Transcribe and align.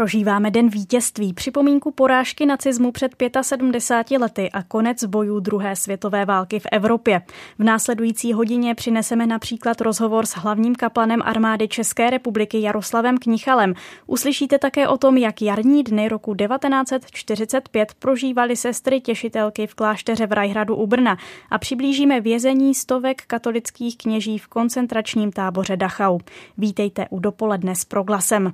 Prožíváme 0.00 0.50
Den 0.50 0.68
vítězství, 0.68 1.32
připomínku 1.32 1.90
porážky 1.90 2.46
nacismu 2.46 2.92
před 2.92 3.12
75 3.40 4.18
lety 4.18 4.50
a 4.50 4.62
konec 4.62 5.04
bojů 5.04 5.40
druhé 5.40 5.76
světové 5.76 6.24
války 6.24 6.60
v 6.60 6.66
Evropě. 6.72 7.22
V 7.58 7.64
následující 7.64 8.32
hodině 8.32 8.74
přineseme 8.74 9.26
například 9.26 9.80
rozhovor 9.80 10.26
s 10.26 10.36
hlavním 10.36 10.74
kaplanem 10.74 11.22
armády 11.24 11.68
České 11.68 12.10
republiky 12.10 12.60
Jaroslavem 12.60 13.18
Knichalem. 13.18 13.74
Uslyšíte 14.06 14.58
také 14.58 14.88
o 14.88 14.98
tom, 14.98 15.16
jak 15.16 15.42
jarní 15.42 15.84
dny 15.84 16.08
roku 16.08 16.34
1945 16.34 17.94
prožívali 17.98 18.56
sestry 18.56 19.00
těšitelky 19.00 19.66
v 19.66 19.74
klášteře 19.74 20.26
v 20.26 20.32
Rajhradu 20.32 20.76
u 20.76 20.86
Brna 20.86 21.16
a 21.50 21.58
přiblížíme 21.58 22.20
vězení 22.20 22.74
stovek 22.74 23.22
katolických 23.26 23.98
kněží 23.98 24.38
v 24.38 24.48
koncentračním 24.48 25.32
táboře 25.32 25.76
Dachau. 25.76 26.18
Vítejte 26.58 27.06
u 27.10 27.18
dopoledne 27.18 27.74
s 27.74 27.84
proglasem. 27.84 28.52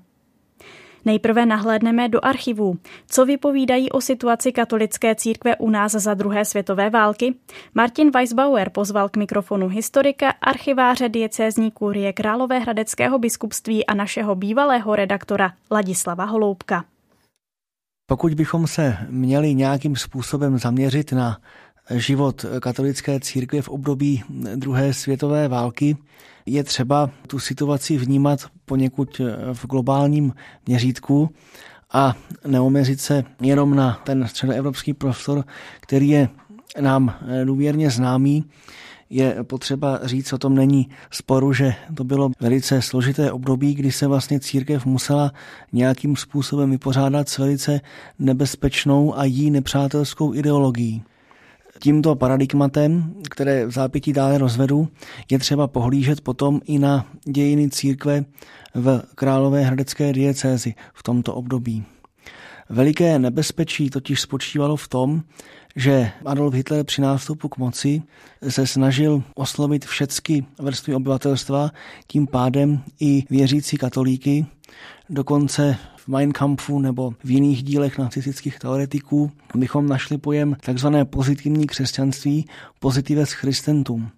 Nejprve 1.06 1.46
nahlédneme 1.46 2.08
do 2.08 2.24
archivů. 2.24 2.76
Co 3.06 3.26
vypovídají 3.26 3.90
o 3.90 4.00
situaci 4.00 4.52
katolické 4.52 5.14
církve 5.14 5.56
u 5.56 5.70
nás 5.70 5.92
za 5.92 6.14
druhé 6.14 6.44
světové 6.44 6.90
války? 6.90 7.34
Martin 7.74 8.10
Weisbauer 8.10 8.70
pozval 8.70 9.08
k 9.08 9.16
mikrofonu 9.16 9.68
historika, 9.68 10.30
archiváře 10.30 11.08
diecézní 11.08 11.70
kurie 11.70 12.12
Královéhradeckého 12.12 13.18
biskupství 13.18 13.86
a 13.86 13.94
našeho 13.94 14.34
bývalého 14.34 14.96
redaktora 14.96 15.52
Ladislava 15.70 16.24
Holoubka. 16.24 16.84
Pokud 18.08 18.34
bychom 18.34 18.66
se 18.66 18.96
měli 19.10 19.54
nějakým 19.54 19.96
způsobem 19.96 20.58
zaměřit 20.58 21.12
na 21.12 21.38
život 21.90 22.44
katolické 22.60 23.20
církve 23.20 23.62
v 23.62 23.68
období 23.68 24.22
druhé 24.56 24.94
světové 24.94 25.48
války, 25.48 25.96
je 26.46 26.64
třeba 26.64 27.10
tu 27.26 27.38
situaci 27.38 27.96
vnímat 27.96 28.40
poněkud 28.64 29.20
v 29.52 29.66
globálním 29.66 30.32
měřítku 30.66 31.30
a 31.92 32.14
neoměřit 32.46 33.00
se 33.00 33.24
jenom 33.40 33.74
na 33.74 34.00
ten 34.04 34.28
středoevropský 34.28 34.94
prostor, 34.94 35.44
který 35.80 36.08
je 36.08 36.28
nám 36.80 37.14
důvěrně 37.44 37.90
známý. 37.90 38.44
Je 39.10 39.36
potřeba 39.42 40.00
říct, 40.02 40.32
o 40.32 40.38
tom 40.38 40.54
není 40.54 40.88
sporu, 41.10 41.52
že 41.52 41.74
to 41.94 42.04
bylo 42.04 42.30
velice 42.40 42.82
složité 42.82 43.32
období, 43.32 43.74
kdy 43.74 43.92
se 43.92 44.06
vlastně 44.06 44.40
církev 44.40 44.86
musela 44.86 45.32
nějakým 45.72 46.16
způsobem 46.16 46.70
vypořádat 46.70 47.28
s 47.28 47.38
velice 47.38 47.80
nebezpečnou 48.18 49.18
a 49.18 49.24
jí 49.24 49.50
nepřátelskou 49.50 50.34
ideologií. 50.34 51.02
Tímto 51.78 52.14
paradigmatem, 52.14 53.14
které 53.30 53.66
v 53.66 53.70
zápětí 53.70 54.12
dále 54.12 54.38
rozvedu, 54.38 54.88
je 55.30 55.38
třeba 55.38 55.66
pohlížet 55.66 56.20
potom 56.20 56.60
i 56.64 56.78
na 56.78 57.06
dějiny 57.24 57.70
církve 57.70 58.24
v 58.74 59.02
Králové 59.14 59.62
hradecké 59.62 60.12
diecézi 60.12 60.74
v 60.94 61.02
tomto 61.02 61.34
období. 61.34 61.84
Veliké 62.68 63.18
nebezpečí 63.18 63.90
totiž 63.90 64.20
spočívalo 64.20 64.76
v 64.76 64.88
tom, 64.88 65.22
že 65.76 66.10
Adolf 66.24 66.54
Hitler 66.54 66.84
při 66.84 67.00
nástupu 67.02 67.48
k 67.48 67.58
moci 67.58 68.02
se 68.48 68.66
snažil 68.66 69.22
oslovit 69.34 69.84
všechny 69.84 70.46
vrstvy 70.58 70.94
obyvatelstva, 70.94 71.70
tím 72.06 72.26
pádem 72.26 72.82
i 73.00 73.24
věřící 73.30 73.76
katolíky, 73.76 74.46
dokonce 75.10 75.76
Mein 76.06 76.32
Kampfu 76.32 76.78
nebo 76.78 77.14
v 77.24 77.30
jiných 77.30 77.62
dílech 77.62 77.98
nacistických 77.98 78.58
teoretiků 78.58 79.30
bychom 79.54 79.88
našli 79.88 80.18
pojem 80.18 80.56
takzvané 80.60 81.04
pozitivní 81.04 81.66
křesťanství, 81.66 82.46
positives 82.80 83.32
Christentum. 83.32 84.08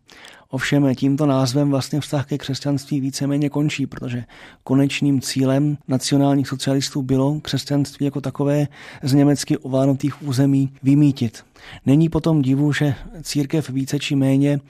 Ovšem 0.50 0.94
tímto 0.94 1.26
názvem 1.26 1.70
vlastně 1.70 2.00
vztah 2.00 2.26
ke 2.26 2.38
křesťanství 2.38 3.00
víceméně 3.00 3.50
končí, 3.50 3.86
protože 3.86 4.24
konečným 4.64 5.20
cílem 5.20 5.78
nacionálních 5.88 6.48
socialistů 6.48 7.02
bylo 7.02 7.40
křesťanství 7.40 8.04
jako 8.04 8.20
takové 8.20 8.68
z 9.02 9.14
německy 9.14 9.58
ovládnutých 9.58 10.22
území 10.22 10.72
vymítit. 10.82 11.44
Není 11.86 12.08
potom 12.08 12.42
divu, 12.42 12.72
že 12.72 12.94
církev 13.22 13.70
více 13.70 13.98
či 13.98 14.16
méně 14.16 14.60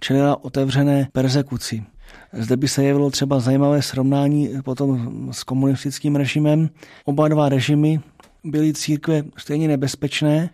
čelila 0.00 0.44
otevřené 0.44 1.08
persekuci. 1.12 1.84
Zde 2.32 2.56
by 2.56 2.68
se 2.68 2.84
jevilo 2.84 3.10
třeba 3.10 3.40
zajímavé 3.40 3.82
srovnání 3.82 4.50
potom 4.64 5.28
s 5.32 5.44
komunistickým 5.44 6.16
režimem. 6.16 6.70
Oba 7.04 7.28
dva 7.28 7.48
režimy 7.48 8.00
byly 8.44 8.74
církve 8.74 9.22
stejně 9.36 9.68
nebezpečné, 9.68 10.50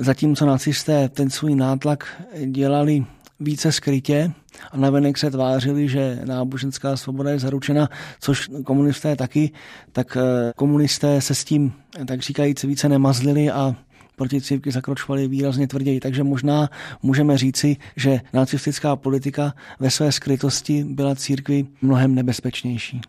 zatímco 0.00 0.46
nacisté 0.46 1.08
ten 1.08 1.30
svůj 1.30 1.54
nátlak 1.54 2.22
dělali 2.46 3.04
více 3.40 3.72
skrytě 3.72 4.32
a 4.70 4.76
navenek 4.76 5.18
se 5.18 5.30
tvářili, 5.30 5.88
že 5.88 6.18
náboženská 6.24 6.96
svoboda 6.96 7.30
je 7.30 7.38
zaručena, 7.38 7.88
což 8.20 8.50
komunisté 8.64 9.16
taky, 9.16 9.50
tak 9.92 10.16
eh, 10.16 10.52
komunisté 10.56 11.20
se 11.20 11.34
s 11.34 11.44
tím, 11.44 11.72
tak 12.06 12.20
říkajíc, 12.20 12.64
více 12.64 12.88
nemazlili 12.88 13.50
a 13.50 13.76
proti 14.16 14.40
církvi 14.40 14.72
zakročovali 14.72 15.28
výrazně 15.28 15.68
tvrději. 15.68 16.00
Takže 16.00 16.24
možná 16.24 16.70
můžeme 17.02 17.38
říci, 17.38 17.76
že 17.96 18.20
nacistická 18.32 18.96
politika 18.96 19.54
ve 19.80 19.90
své 19.90 20.12
skrytosti 20.12 20.84
byla 20.84 21.14
církvi 21.14 21.66
mnohem 21.82 22.14
nebezpečnější. 22.14 23.00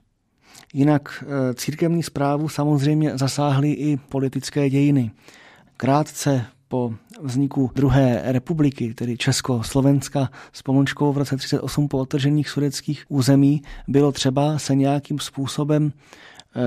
Jinak 0.73 1.23
eh, 1.23 1.53
církevní 1.53 2.03
zprávu 2.03 2.49
samozřejmě 2.49 3.17
zasáhly 3.17 3.71
i 3.71 3.97
politické 3.97 4.69
dějiny. 4.69 5.11
Krátce 5.77 6.45
po 6.67 6.93
vzniku 7.21 7.71
druhé 7.75 8.21
republiky, 8.25 8.93
tedy 8.93 9.17
Česko-Slovenska 9.17 10.29
s 10.53 10.61
Polonskou 10.61 11.13
v 11.13 11.17
roce 11.17 11.35
1938 11.35 11.87
po 11.87 11.97
otržených 11.97 12.49
sudeckých 12.49 13.05
území, 13.07 13.61
bylo 13.87 14.11
třeba 14.11 14.59
se 14.59 14.75
nějakým 14.75 15.19
způsobem 15.19 15.91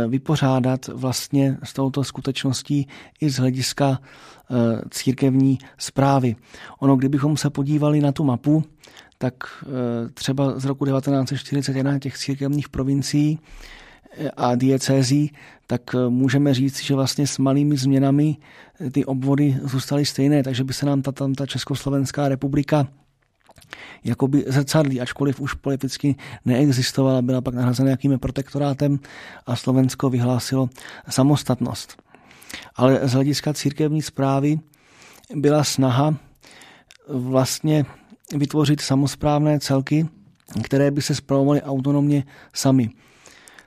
vypořádat 0.09 0.89
vlastně 0.89 1.59
s 1.65 1.73
touto 1.73 2.05
skutečností 2.05 2.89
i 3.21 3.31
z 3.31 3.37
hlediska 3.37 4.01
eh, 4.01 4.55
církevní 4.91 5.59
zprávy. 5.79 6.37
Ono, 6.79 6.97
kdybychom 6.97 7.37
se 7.37 7.51
podívali 7.51 8.01
na 8.01 8.13
tu 8.13 8.25
mapu, 8.25 8.65
tak 9.19 9.35
eh, 9.63 10.09
třeba 10.15 10.59
z 10.59 10.65
roku 10.65 10.87
1941 10.87 11.99
těch 11.99 12.19
církevních 12.19 12.69
provincií 12.69 13.39
a 14.37 14.55
diecézí, 14.55 15.33
tak 15.67 15.95
můžeme 16.09 16.55
říct, 16.55 16.83
že 16.83 16.95
vlastně 16.95 17.27
s 17.27 17.39
malými 17.39 17.77
změnami 17.77 18.37
ty 18.93 19.05
obvody 19.05 19.57
zůstaly 19.63 20.07
stejné, 20.07 20.43
takže 20.43 20.65
by 20.65 20.73
se 20.73 20.87
nám 20.87 21.03
ta, 21.03 21.13
tam 21.13 21.35
ta 21.35 21.47
Československá 21.47 22.29
republika 22.29 22.89
jakoby 24.05 24.45
zrcadlí, 24.47 25.01
ačkoliv 25.01 25.41
už 25.41 25.55
politicky 25.55 26.17
neexistovala, 26.45 27.23
byla 27.23 27.41
pak 27.41 27.55
nahrazena 27.55 27.87
nějakým 27.87 28.19
protektorátem 28.19 28.99
a 29.47 29.57
Slovensko 29.57 30.11
vyhlásilo 30.11 30.71
samostatnost. 31.09 32.03
Ale 32.77 33.09
z 33.09 33.13
hlediska 33.13 33.55
církevní 33.55 34.03
zprávy 34.03 34.61
byla 35.35 35.65
snaha 35.65 36.15
vlastně 37.09 37.85
vytvořit 38.37 38.81
samozprávné 38.81 39.61
celky, 39.61 40.09
které 40.63 40.91
by 40.91 41.03
se 41.03 41.15
spravovaly 41.15 41.63
autonomně 41.63 42.25
sami, 42.55 42.91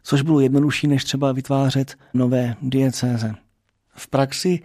což 0.03 0.21
bylo 0.21 0.39
jednodušší, 0.39 0.87
než 0.87 1.03
třeba 1.03 1.31
vytvářet 1.31 1.95
nové 2.13 2.55
diecéze. 2.61 3.35
V 3.93 4.07
praxi 4.07 4.59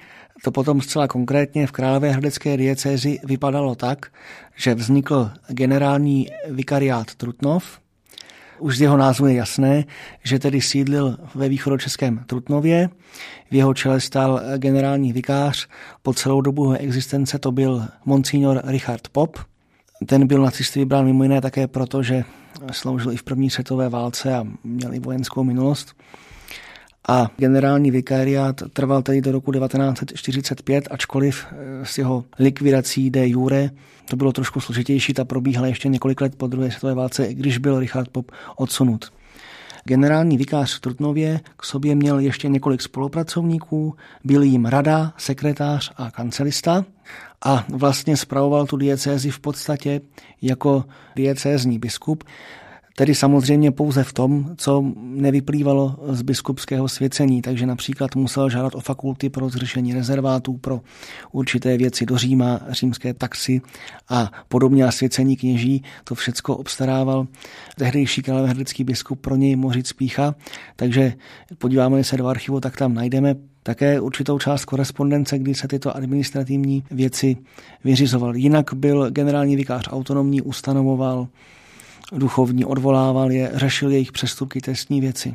to 0.45 0.51
potom 0.51 0.81
zcela 0.81 1.09
konkrétně 1.09 1.67
v 1.67 1.73
Královéhradecké 1.73 2.57
diecézi 2.57 3.19
vypadalo 3.25 3.75
tak, 3.75 4.07
že 4.57 4.75
vznikl 4.75 5.31
generální 5.49 6.29
vikariát 6.49 7.15
Trutnov. 7.15 7.81
Už 8.59 8.77
z 8.77 8.81
jeho 8.81 8.97
názvu 8.97 9.27
je 9.27 9.35
jasné, 9.35 9.85
že 10.25 10.39
tedy 10.39 10.61
sídlil 10.61 11.19
ve 11.35 11.49
východočeském 11.49 12.25
Trutnově. 12.27 12.89
V 13.51 13.55
jeho 13.55 13.75
čele 13.75 14.01
stál 14.01 14.41
generální 14.57 15.13
vikář. 15.13 15.69
Po 16.03 16.15
celou 16.15 16.41
dobu 16.41 16.73
existence 16.73 17.39
to 17.39 17.53
byl 17.53 17.89
monsignor 18.05 18.61
Richard 18.65 19.09
Pop. 19.09 19.39
Ten 20.07 20.27
byl 20.27 20.43
nacisty 20.43 20.79
vybrán 20.79 21.05
mimo 21.05 21.23
jiné 21.23 21.41
také 21.41 21.67
proto, 21.67 22.03
že 22.03 22.25
sloužil 22.73 23.13
i 23.13 23.17
v 23.17 23.23
první 23.23 23.51
světové 23.51 23.89
válce 23.89 24.35
a 24.35 24.47
měl 24.65 24.95
i 24.95 24.99
vojenskou 24.99 25.45
minulost 25.45 25.95
a 27.09 27.31
generální 27.37 27.91
vikariát 27.91 28.63
trval 28.73 29.03
tedy 29.03 29.21
do 29.21 29.33
roku 29.33 29.53
1945, 29.53 30.89
ačkoliv 30.91 31.47
eh, 31.51 31.85
s 31.85 31.99
jeho 31.99 32.25
likvidací 32.39 33.11
de 33.11 33.29
jure 33.29 33.71
to 34.09 34.17
bylo 34.17 34.33
trošku 34.33 34.61
složitější, 34.61 35.15
ta 35.15 35.25
probíhala 35.25 35.67
ještě 35.67 35.89
několik 35.89 36.21
let 36.21 36.37
po 36.37 36.47
druhé 36.47 36.71
světové 36.71 36.95
válce, 36.95 37.35
když 37.35 37.59
byl 37.59 37.81
Richard 37.81 38.09
Pop 38.09 38.31
odsunut. 38.57 39.13
Generální 39.85 40.37
vikář 40.37 40.77
v 40.77 40.81
Trutnově 40.81 41.41
k 41.57 41.65
sobě 41.65 41.95
měl 41.95 42.19
ještě 42.19 42.49
několik 42.49 42.83
spolupracovníků, 42.83 43.95
byl 44.25 44.43
jim 44.43 44.65
rada, 44.65 45.13
sekretář 45.17 45.93
a 45.97 46.11
kancelista 46.11 46.85
a 47.45 47.65
vlastně 47.69 48.17
spravoval 48.17 48.67
tu 48.67 48.77
diecézi 48.77 49.31
v 49.31 49.41
podstatě 49.41 50.01
jako 50.43 50.85
diecézní 51.17 51.79
biskup. 51.79 52.25
Tedy 52.99 53.15
samozřejmě 53.15 53.71
pouze 53.73 54.05
v 54.05 54.13
tom, 54.13 54.55
co 54.57 54.85
nevyplývalo 54.97 55.97
z 56.09 56.23
biskupského 56.23 56.89
svěcení, 56.89 57.43
takže 57.43 57.67
například 57.67 58.17
musel 58.17 58.51
žádat 58.51 58.75
o 58.75 58.81
fakulty 58.81 59.31
pro 59.31 59.49
zřešení 59.49 59.95
rezervátů 59.95 60.57
pro 60.57 60.81
určité 61.33 61.77
věci 61.77 62.07
do 62.07 62.19
Říma, 62.19 62.61
římské 62.71 63.15
taxy 63.15 63.61
a 64.09 64.31
podobně 64.49 64.85
a 64.85 64.93
svěcení 64.93 65.37
kněží. 65.37 65.83
To 66.05 66.15
všecko 66.15 66.57
obstarával 66.57 67.27
tehdejší 67.79 68.23
královéhradecký 68.23 68.85
biskup 68.85 69.21
pro 69.21 69.37
něj 69.37 69.57
Mořic 69.57 69.93
Pícha, 69.93 70.35
takže 70.77 71.13
podíváme 71.59 72.05
se 72.05 72.17
do 72.17 72.27
archivu, 72.27 72.61
tak 72.61 72.77
tam 72.77 72.95
najdeme 72.95 73.35
také 73.63 74.01
určitou 74.01 74.39
část 74.39 74.65
korespondence, 74.65 75.39
kdy 75.39 75.55
se 75.55 75.69
tyto 75.69 75.97
administrativní 75.97 76.85
věci 76.91 77.37
vyřizovaly. 77.85 78.41
Jinak 78.41 78.75
byl 78.75 79.11
generální 79.11 79.57
vikář 79.57 79.89
autonomní, 79.93 80.43
ustanovoval 80.43 81.29
duchovní, 82.13 82.65
odvolával 82.65 83.33
je, 83.33 83.51
řešil 83.55 83.91
jejich 83.91 84.13
přestupky, 84.13 84.61
trestní 84.61 85.01
věci. 85.01 85.35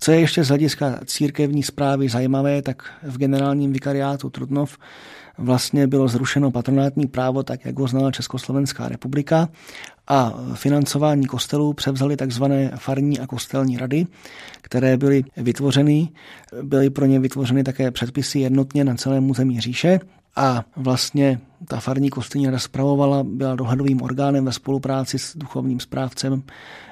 Co 0.00 0.12
je 0.12 0.20
ještě 0.20 0.44
z 0.44 0.48
hlediska 0.48 1.00
církevní 1.06 1.62
zprávy 1.62 2.08
zajímavé, 2.08 2.62
tak 2.62 2.82
v 3.02 3.18
generálním 3.18 3.72
vikariátu 3.72 4.30
Trutnov 4.30 4.78
vlastně 5.38 5.86
bylo 5.86 6.08
zrušeno 6.08 6.50
patronátní 6.50 7.06
právo, 7.06 7.42
tak 7.42 7.64
jak 7.64 7.78
ho 7.78 7.86
znala 7.86 8.12
Československá 8.12 8.88
republika 8.88 9.48
a 10.10 10.34
financování 10.54 11.26
kostelů 11.26 11.72
převzali 11.72 12.16
takzvané 12.16 12.70
farní 12.76 13.18
a 13.18 13.26
kostelní 13.26 13.76
rady, 13.76 14.06
které 14.62 14.96
byly 14.96 15.24
vytvořeny, 15.36 16.08
byly 16.62 16.90
pro 16.90 17.06
ně 17.06 17.20
vytvořeny 17.20 17.64
také 17.64 17.90
předpisy 17.90 18.38
jednotně 18.38 18.84
na 18.84 18.94
celém 18.94 19.30
území 19.30 19.60
říše 19.60 20.00
a 20.36 20.64
vlastně 20.76 21.40
ta 21.68 21.80
farní 21.80 22.10
kostelní 22.10 22.46
rada 22.46 22.58
spravovala, 22.58 23.24
byla 23.24 23.54
dohledovým 23.54 24.02
orgánem 24.02 24.44
ve 24.44 24.52
spolupráci 24.52 25.18
s 25.18 25.36
duchovním 25.36 25.80
správcem, 25.80 26.42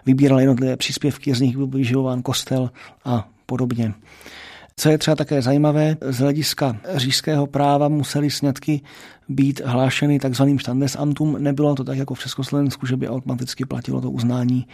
vybírala 0.06 0.40
jednotlivé 0.40 0.76
příspěvky, 0.76 1.34
z 1.34 1.40
nich 1.40 1.56
byl 1.56 1.66
vyživován 1.66 2.22
kostel 2.22 2.70
a 3.04 3.28
podobně. 3.46 3.94
Co 4.78 4.90
je 4.90 4.98
třeba 4.98 5.14
také 5.14 5.42
zajímavé, 5.42 5.96
z 6.00 6.18
hlediska 6.18 6.76
říšského 6.94 7.46
práva 7.46 7.88
museli 7.88 8.30
sňatky 8.30 8.80
být 9.28 9.60
hlášeny 9.64 10.18
takzvaným 10.18 10.58
standesamtum. 10.58 11.36
Nebylo 11.38 11.74
to 11.74 11.84
tak 11.84 11.98
jako 11.98 12.14
v 12.14 12.20
Československu, 12.20 12.86
že 12.86 12.96
by 12.96 13.08
automaticky 13.08 13.64
platilo 13.64 14.00
to 14.00 14.10
uznání, 14.10 14.66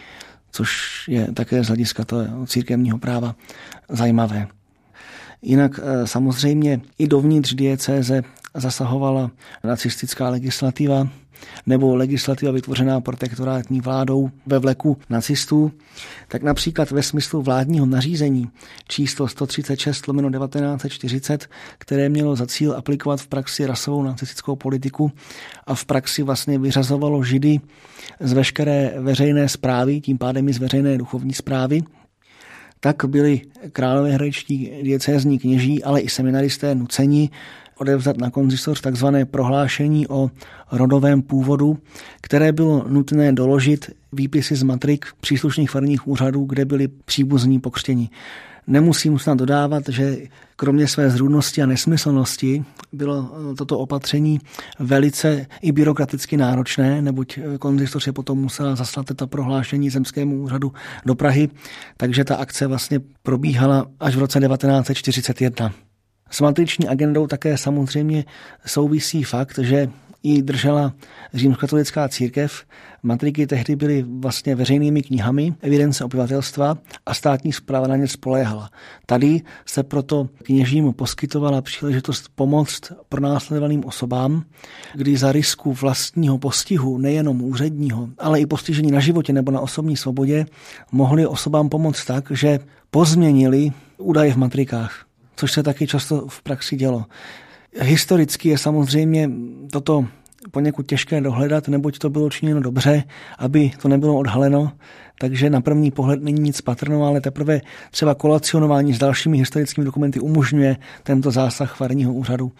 což 0.51 1.03
je 1.07 1.27
také 1.33 1.63
z 1.63 1.67
hlediska 1.67 2.05
toho 2.05 2.45
církevního 2.45 2.97
práva 2.97 3.35
zajímavé. 3.89 4.47
Jinak 5.45 5.79
eh, 5.79 6.07
samozřejmě 6.07 6.81
i 6.99 7.07
dovnitř 7.07 7.53
diecéze 7.53 8.23
zasahovala 8.55 9.31
nacistická 9.63 10.29
legislativa 10.29 11.07
nebo 11.65 11.95
legislativa 11.95 12.51
vytvořená 12.51 13.01
protektorátní 13.01 13.81
vládou 13.81 14.29
ve 14.45 14.59
vleku 14.59 14.97
nacistů, 15.09 15.71
tak 16.27 16.43
například 16.43 16.91
ve 16.91 17.03
smyslu 17.03 17.41
vládního 17.41 17.85
nařízení 17.85 18.49
číslo 18.87 19.27
136 19.27 20.07
lomeno 20.07 20.31
1940, 20.31 21.49
které 21.77 22.09
mělo 22.09 22.35
za 22.35 22.47
cíl 22.47 22.73
aplikovat 22.73 23.21
v 23.21 23.27
praxi 23.27 23.65
rasovou 23.65 24.03
nacistickou 24.03 24.55
politiku 24.55 25.11
a 25.67 25.75
v 25.75 25.85
praxi 25.85 26.23
vlastně 26.23 26.59
vyřazovalo 26.59 27.23
židy 27.23 27.59
z 28.19 28.33
veškeré 28.33 28.93
veřejné 28.97 29.49
zprávy, 29.49 30.01
tím 30.01 30.17
pádem 30.17 30.49
i 30.49 30.53
z 30.53 30.57
veřejné 30.57 30.97
duchovní 30.97 31.33
zprávy, 31.33 31.81
tak 32.85 33.05
byli 33.05 33.41
králové 33.71 34.11
hradičtí 34.11 34.71
diecézní 34.83 35.39
kněží, 35.39 35.83
ale 35.83 36.01
i 36.01 36.09
seminaristé 36.09 36.75
nuceni 36.75 37.29
odevzat 37.77 38.17
na 38.17 38.29
konzistoř 38.29 38.81
takzvané 38.81 39.25
prohlášení 39.25 40.07
o 40.07 40.31
rodovém 40.71 41.21
původu, 41.21 41.77
které 42.21 42.51
bylo 42.51 42.85
nutné 42.89 43.33
doložit 43.33 43.89
výpisy 44.13 44.55
z 44.55 44.63
matrik 44.63 45.05
příslušných 45.21 45.71
farních 45.71 46.07
úřadů, 46.07 46.45
kde 46.45 46.65
byli 46.65 46.87
příbuzní 46.87 47.59
pokřtěni. 47.59 48.09
Nemusím 48.67 49.19
snad 49.19 49.37
dodávat, 49.37 49.83
že 49.89 50.17
kromě 50.55 50.87
své 50.87 51.09
zrůdnosti 51.09 51.61
a 51.61 51.65
nesmyslnosti 51.65 52.63
bylo 52.95 53.31
toto 53.57 53.79
opatření 53.79 54.39
velice 54.79 55.45
i 55.61 55.71
byrokraticky 55.71 56.37
náročné, 56.37 57.01
neboť 57.01 57.39
konzistoř 57.59 58.07
je 58.07 58.13
potom 58.13 58.37
musela 58.37 58.75
zaslat 58.75 59.05
to 59.15 59.27
prohlášení 59.27 59.89
zemskému 59.89 60.41
úřadu 60.43 60.73
do 61.05 61.15
Prahy, 61.15 61.49
takže 61.97 62.23
ta 62.23 62.35
akce 62.35 62.67
vlastně 62.67 62.99
probíhala 63.23 63.85
až 63.99 64.15
v 64.15 64.19
roce 64.19 64.39
1941. 64.39 65.71
S 66.29 66.41
matriční 66.41 66.87
agendou 66.87 67.27
také 67.27 67.57
samozřejmě 67.57 68.25
souvisí 68.65 69.23
fakt, 69.23 69.59
že 69.59 69.89
ji 70.25 70.41
držela 70.41 70.93
římskokatolická 71.33 72.09
církev. 72.09 72.63
Matriky 73.03 73.47
tehdy 73.47 73.75
byly 73.75 74.05
vlastně 74.19 74.55
veřejnými 74.55 75.01
knihami, 75.01 75.53
evidence 75.61 76.03
obyvatelstva 76.03 76.77
a 77.05 77.13
státní 77.13 77.53
zpráva 77.53 77.87
na 77.87 77.95
ně 77.95 78.07
spoléhala. 78.07 78.69
Tady 79.05 79.41
se 79.65 79.83
proto 79.83 80.29
kněžím 80.43 80.93
poskytovala 80.93 81.61
příležitost 81.61 82.29
pomoct 82.35 82.91
pro 83.09 83.21
následovaným 83.21 83.85
osobám, 83.85 84.43
kdy 84.93 85.17
za 85.17 85.31
risku 85.31 85.73
vlastního 85.73 86.37
postihu, 86.37 86.97
nejenom 86.97 87.41
úředního, 87.41 88.09
ale 88.17 88.39
i 88.39 88.45
postižení 88.45 88.91
na 88.91 88.99
životě 88.99 89.33
nebo 89.33 89.51
na 89.51 89.59
osobní 89.59 89.97
svobodě, 89.97 90.45
mohli 90.91 91.27
osobám 91.27 91.69
pomoct 91.69 92.05
tak, 92.05 92.31
že 92.31 92.59
pozměnili 92.91 93.71
údaje 93.97 94.33
v 94.33 94.37
matrikách 94.37 95.05
což 95.35 95.51
se 95.51 95.63
taky 95.63 95.87
často 95.87 96.27
v 96.27 96.41
praxi 96.41 96.75
dělo. 96.75 97.05
Historicky 97.81 98.49
je 98.49 98.57
samozřejmě 98.57 99.29
toto 99.71 100.05
poněkud 100.51 100.87
těžké 100.87 101.21
dohledat, 101.21 101.67
neboť 101.67 101.97
to 101.97 102.09
bylo 102.09 102.29
činěno 102.29 102.59
dobře, 102.61 103.03
aby 103.37 103.71
to 103.81 103.87
nebylo 103.87 104.17
odhaleno, 104.17 104.71
takže 105.19 105.49
na 105.49 105.61
první 105.61 105.91
pohled 105.91 106.23
není 106.23 106.41
nic 106.41 106.61
patrno, 106.61 107.03
ale 107.03 107.21
teprve 107.21 107.61
třeba 107.91 108.15
kolacionování 108.15 108.93
s 108.93 108.99
dalšími 108.99 109.37
historickými 109.37 109.85
dokumenty 109.85 110.19
umožňuje 110.19 110.77
tento 111.03 111.31
zásah 111.31 111.75
farního 111.75 112.13
úřadu 112.13 112.51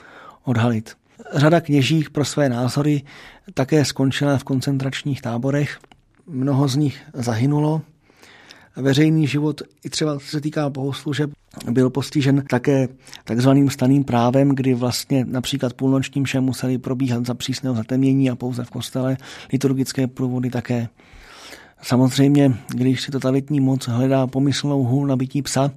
odhalit. 0.43 0.91
Řada 1.33 1.61
kněžích 1.61 2.09
pro 2.09 2.25
své 2.25 2.49
názory 2.49 3.01
také 3.53 3.85
skončila 3.85 4.37
v 4.37 4.43
koncentračních 4.43 5.21
táborech. 5.21 5.79
Mnoho 6.27 6.67
z 6.67 6.75
nich 6.75 7.01
zahynulo 7.13 7.81
veřejný 8.75 9.27
život, 9.27 9.61
i 9.85 9.89
třeba 9.89 10.19
co 10.19 10.25
se 10.25 10.41
týká 10.41 10.69
bohoslužeb, 10.69 11.31
byl 11.71 11.89
postižen 11.89 12.43
také 12.49 12.87
takzvaným 13.23 13.69
staným 13.69 14.03
právem, 14.03 14.49
kdy 14.49 14.73
vlastně 14.73 15.25
například 15.25 15.73
půlnoční 15.73 16.21
mše 16.21 16.39
museli 16.39 16.77
probíhat 16.77 17.25
za 17.25 17.33
přísného 17.33 17.75
zatemnění 17.75 18.29
a 18.29 18.35
pouze 18.35 18.63
v 18.63 18.69
kostele, 18.69 19.17
liturgické 19.51 20.07
průvody 20.07 20.49
také. 20.49 20.87
Samozřejmě, 21.81 22.53
když 22.67 23.01
si 23.01 23.11
totalitní 23.11 23.59
moc 23.59 23.87
hledá 23.87 24.27
pomyslnou 24.27 24.83
hůl 24.83 25.07
nabití 25.07 25.41
psa, 25.41 25.71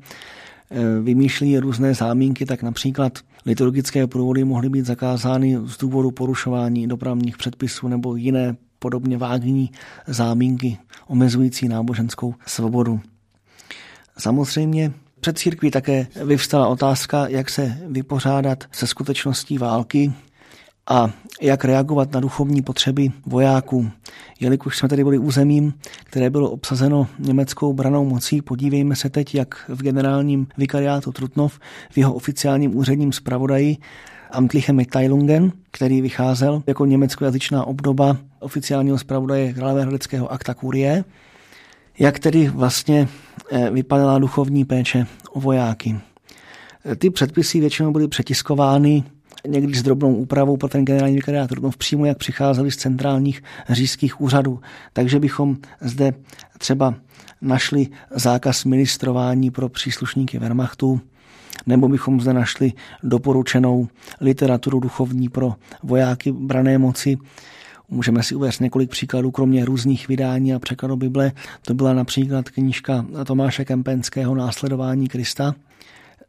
eh, 0.71 1.01
vymýšlí 1.03 1.59
různé 1.59 1.95
zámínky, 1.95 2.47
tak 2.47 2.63
například 2.63 3.19
liturgické 3.47 4.07
průvody 4.07 4.45
mohly 4.45 4.69
být 4.69 4.87
zakázány 4.87 5.59
z 5.65 5.79
důvodu 5.79 6.11
porušování 6.11 6.89
dopravních 6.89 7.37
předpisů 7.37 7.89
nebo 7.89 8.17
jiné 8.17 8.57
podobně 8.79 9.19
vágní 9.19 9.71
zámínky 10.07 10.79
omezující 11.07 11.69
náboženskou 11.69 12.35
svobodu. 12.47 13.01
Samozřejmě 14.19 14.93
před 15.21 15.39
církví 15.39 15.71
také 15.71 16.07
vyvstala 16.25 16.69
otázka, 16.69 17.29
jak 17.29 17.51
se 17.51 17.79
vypořádat 17.87 18.65
se 18.73 18.87
skutečností 18.87 19.59
války 19.59 20.13
a 20.91 21.11
jak 21.41 21.65
reagovat 21.65 22.13
na 22.13 22.21
duchovní 22.21 22.63
potřeby 22.63 23.13
vojáků. 23.27 23.91
Jelikož 24.41 24.79
jsme 24.79 24.89
tedy 24.89 25.05
byli 25.05 25.19
územím, 25.19 25.75
které 26.05 26.31
bylo 26.31 26.51
obsazeno 26.51 27.07
německou 27.19 27.73
branou 27.73 28.05
mocí, 28.05 28.43
podívejme 28.43 28.97
se 28.97 29.11
teď, 29.11 29.35
jak 29.35 29.65
v 29.69 29.83
generálním 29.83 30.47
vikariátu 30.59 31.13
Trutnov 31.13 31.59
v 31.91 31.99
jeho 31.99 32.15
oficiálním 32.15 32.77
úředním 32.77 33.13
zpravodaji 33.13 33.77
Amtliche 34.31 34.73
Mitteilungen, 34.73 35.53
který 35.71 36.03
vycházel 36.03 36.63
jako 36.67 36.87
německojazyčná 36.87 37.65
obdoba 37.65 38.17
oficiálního 38.41 38.99
zpravodaje 38.99 39.53
Královéhradeckého 39.53 40.33
akta 40.33 40.55
Kurie, 40.55 41.05
jak 41.99 42.19
tedy 42.19 42.49
vlastně 42.49 43.09
eh, 43.51 43.71
vypadala 43.71 44.19
duchovní 44.19 44.65
péče 44.65 45.07
o 45.33 45.41
vojáky. 45.41 45.97
Ty 46.99 47.11
předpisy 47.11 47.61
většinou 47.61 47.93
byly 47.93 48.09
přetiskovány 48.09 49.05
někdy 49.47 49.75
s 49.75 49.83
drobnou 49.83 50.15
úpravou 50.15 50.57
pro 50.57 50.69
ten 50.69 50.85
generální 50.85 51.17
vikariát 51.17 51.51
v 51.51 51.77
přímo, 51.77 52.05
jak 52.05 52.19
přicházeli 52.19 52.71
z 52.71 52.77
centrálních 52.77 53.43
říšských 53.69 54.21
úřadů. 54.21 54.61
Takže 54.93 55.21
bychom 55.21 55.57
zde 55.81 56.15
třeba 56.59 56.95
našli 57.43 57.87
zákaz 58.11 58.65
ministrování 58.65 59.51
pro 59.51 59.69
příslušníky 59.69 60.39
Wehrmachtu, 60.39 61.01
nebo 61.67 61.89
bychom 61.89 62.21
zde 62.21 62.33
našli 62.33 62.73
doporučenou 63.03 63.89
literaturu 64.21 64.81
duchovní 64.81 65.29
pro 65.29 65.55
vojáky 65.83 66.33
brané 66.33 66.79
moci. 66.79 67.19
Můžeme 67.89 68.23
si 68.23 68.35
uvést 68.35 68.61
několik 68.61 68.91
příkladů, 68.91 69.31
kromě 69.31 69.65
různých 69.65 70.09
vydání 70.09 70.55
a 70.55 70.59
překladu 70.59 70.97
Bible. 70.97 71.33
To 71.63 71.75
byla 71.75 71.93
například 71.93 72.51
knížka 72.51 73.07
Tomáše 73.25 73.65
Kempenského 73.65 74.35
Následování 74.35 75.09
Krista, 75.09 75.55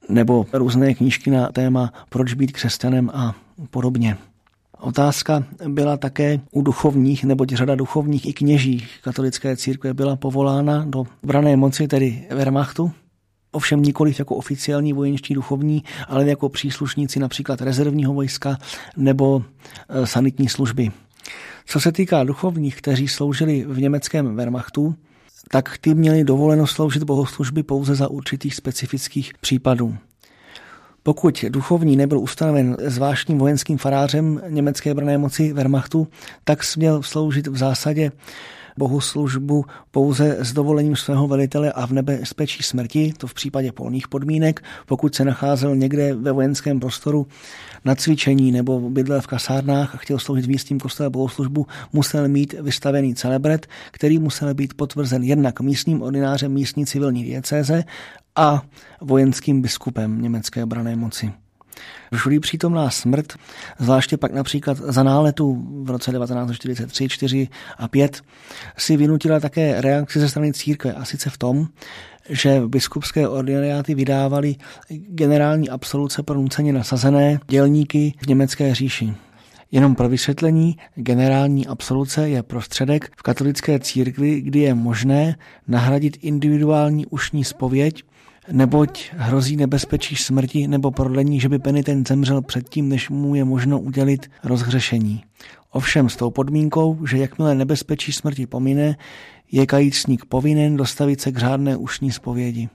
nebo 0.10 0.46
různé 0.54 0.94
knížky 0.94 1.32
na 1.32 1.48
téma 1.48 1.94
Proč 2.10 2.34
být 2.34 2.52
křesťanem 2.52 3.10
a 3.14 3.36
podobně. 3.70 4.18
Otázka 4.80 5.44
byla 5.68 5.98
také 5.98 6.40
u 6.52 6.62
duchovních, 6.62 7.24
neboť 7.24 7.50
řada 7.50 7.76
duchovních 7.76 8.26
i 8.26 8.34
kněží 8.34 8.88
katolické 9.04 9.58
církve 9.58 9.94
byla 9.94 10.16
povolána 10.16 10.86
do 10.88 11.04
brané 11.24 11.58
moci, 11.58 11.88
tedy 11.88 12.28
Wehrmachtu, 12.32 12.92
Ovšem 13.52 13.82
nikoliv 13.82 14.20
jako 14.20 14.36
oficiální 14.36 14.94
vojenští 14.94 15.34
duchovní, 15.34 15.84
ale 16.08 16.26
jako 16.26 16.50
příslušníci 16.50 17.20
například 17.20 17.62
rezervního 17.62 18.14
vojska 18.14 18.58
nebo 18.98 19.44
e, 19.90 20.08
sanitní 20.08 20.50
služby. 20.50 20.92
Co 21.66 21.80
se 21.80 21.92
týká 21.92 22.24
duchovních, 22.24 22.76
kteří 22.76 23.08
sloužili 23.08 23.66
v 23.68 23.80
německém 23.80 24.36
Wehrmachtu, 24.36 24.96
tak 25.52 25.78
ty 25.78 25.94
měli 25.94 26.24
dovoleno 26.24 26.68
sloužit 26.68 27.04
bohoslužby 27.04 27.64
pouze 27.64 27.96
za 27.96 28.08
určitých 28.08 28.56
specifických 28.56 29.34
případů. 29.42 29.98
Pokud 31.04 31.46
duchovní 31.50 31.96
nebyl 31.96 32.20
ustanoven 32.20 32.78
zvláštním 32.86 33.38
vojenským 33.38 33.78
farářem 33.78 34.42
německé 34.48 34.94
brané 34.94 35.18
moci 35.18 35.54
Wehrmachtu, 35.54 36.08
tak 36.44 36.64
směl 36.64 37.04
sloužit 37.04 37.48
v 37.48 37.58
zásadě 37.58 38.12
bohoslužbu 38.80 39.66
pouze 39.92 40.38
s 40.40 40.54
dovolením 40.54 40.96
svého 40.96 41.28
velitele 41.28 41.72
a 41.72 41.86
v 41.86 41.92
nebezpečí 41.92 42.64
smrti, 42.64 43.14
to 43.18 43.28
v 43.28 43.34
případě 43.34 43.72
polních 43.72 44.08
podmínek, 44.08 44.64
pokud 44.86 45.16
se 45.16 45.26
nacházel 45.26 45.76
někde 45.76 46.16
ve 46.16 46.32
vojenském 46.32 46.80
prostoru 46.80 47.28
na 47.86 47.96
cvičení 47.96 48.52
nebo 48.52 48.90
bydlel 48.90 49.22
v 49.22 49.28
kasárnách 49.28 49.96
a 49.96 49.98
chtěl 49.98 50.20
sloužit 50.20 50.46
v 50.46 50.50
místním 50.50 50.80
kostele 50.80 51.10
bohoslužbu, 51.10 51.68
musel 51.94 52.28
mít 52.28 52.54
vystavený 52.62 53.16
celebret, 53.16 53.68
který 53.92 54.20
musel 54.20 54.54
být 54.54 54.74
potvrzen 54.74 55.24
jednak 55.24 55.60
místním 55.60 56.02
ordinářem 56.02 56.52
místní 56.52 56.86
civilní 56.86 57.24
diecéze 57.24 57.84
a 58.36 58.62
vojenským 59.02 59.62
biskupem 59.62 60.22
německé 60.22 60.66
brané 60.66 60.96
moci. 60.96 61.32
Všudy 62.16 62.40
přítomná 62.40 62.90
smrt, 62.90 63.34
zvláště 63.80 64.18
pak 64.18 64.34
například 64.34 64.78
za 64.78 65.04
náletu 65.04 65.68
v 65.84 65.90
roce 65.90 66.12
1943, 66.12 67.10
4 67.10 67.48
a 67.78 67.88
5, 67.88 68.22
si 68.78 68.98
vynutila 68.98 69.40
také 69.40 69.82
reakci 69.82 70.20
ze 70.20 70.30
strany 70.30 70.54
církve 70.54 70.94
a 70.94 71.06
sice 71.06 71.30
v 71.30 71.38
tom, 71.38 71.68
že 72.30 72.62
biskupské 72.68 73.28
ordinariáty 73.28 73.96
vydávaly 73.96 74.56
generální 74.90 75.70
absoluce 75.70 76.24
pro 76.24 76.36
nuceně 76.36 76.74
nasazené 76.74 77.40
dělníky 77.48 78.14
v 78.22 78.28
německé 78.28 78.76
říši. 78.76 79.14
Jenom 79.72 79.96
pro 79.96 80.10
vysvětlení, 80.10 80.78
generální 80.96 81.68
absoluce 81.68 82.30
je 82.30 82.44
prostředek 82.44 83.12
v 83.18 83.24
katolické 83.24 83.80
církvi, 83.80 84.42
kdy 84.42 84.60
je 84.60 84.74
možné 84.74 85.36
nahradit 85.68 86.18
individuální 86.22 87.06
ušní 87.06 87.44
spověď 87.44 88.04
neboť 88.52 89.12
hrozí 89.18 89.56
nebezpečí 89.56 90.16
smrti 90.16 90.68
nebo 90.68 90.92
prodlení, 90.92 91.40
že 91.40 91.50
by 91.50 91.60
penitent 91.60 92.08
zemřel 92.08 92.42
předtím, 92.42 92.90
než 92.90 93.10
mu 93.10 93.36
je 93.36 93.46
možno 93.46 93.80
udělit 93.80 94.32
rozhřešení. 94.44 95.24
Ovšem 95.72 96.10
s 96.10 96.16
tou 96.16 96.32
podmínkou, 96.32 97.06
že 97.06 97.18
jakmile 97.18 97.56
nebezpečí 97.56 98.12
smrti 98.14 98.48
pomine, 98.48 98.98
je 99.52 99.66
kajícník 99.66 100.26
povinen 100.26 100.78
dostavit 100.78 101.22
se 101.22 101.32
k 101.32 101.38
řádné 101.38 101.78
ušní 101.78 102.12
zpovědi. 102.12 102.70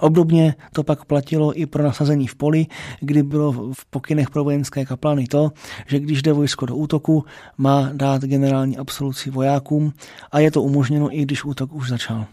Obdobně 0.00 0.54
to 0.72 0.82
pak 0.82 1.04
platilo 1.04 1.60
i 1.60 1.66
pro 1.66 1.82
nasazení 1.82 2.26
v 2.26 2.34
poli, 2.34 2.66
kdy 3.00 3.22
bylo 3.22 3.52
v 3.72 3.86
pokynech 3.90 4.30
pro 4.30 4.44
vojenské 4.44 4.84
kaplány 4.84 5.26
to, 5.26 5.52
že 5.86 6.00
když 6.00 6.22
jde 6.22 6.32
vojsko 6.32 6.66
do 6.66 6.76
útoku, 6.76 7.24
má 7.58 7.90
dát 7.92 8.22
generální 8.22 8.76
absoluci 8.76 9.30
vojákům 9.30 9.92
a 10.32 10.38
je 10.38 10.50
to 10.50 10.62
umožněno 10.62 11.16
i 11.16 11.22
když 11.22 11.44
útok 11.44 11.72
už 11.72 11.88
začal. 11.88 12.26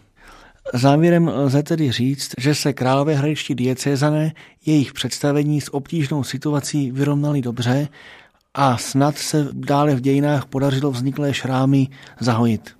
Závěrem 0.74 1.30
lze 1.34 1.62
tedy 1.62 1.92
říct, 1.92 2.30
že 2.38 2.54
se 2.54 2.72
králové 2.72 3.14
hradiští 3.14 3.54
diecézané 3.54 4.32
jejich 4.66 4.92
představení 4.92 5.60
s 5.60 5.74
obtížnou 5.74 6.24
situací 6.24 6.90
vyrovnali 6.90 7.42
dobře 7.42 7.88
a 8.54 8.76
snad 8.76 9.18
se 9.18 9.48
dále 9.52 9.94
v 9.94 10.00
dějinách 10.00 10.46
podařilo 10.46 10.90
vzniklé 10.90 11.34
šrámy 11.34 11.88
zahojit. 12.20 12.70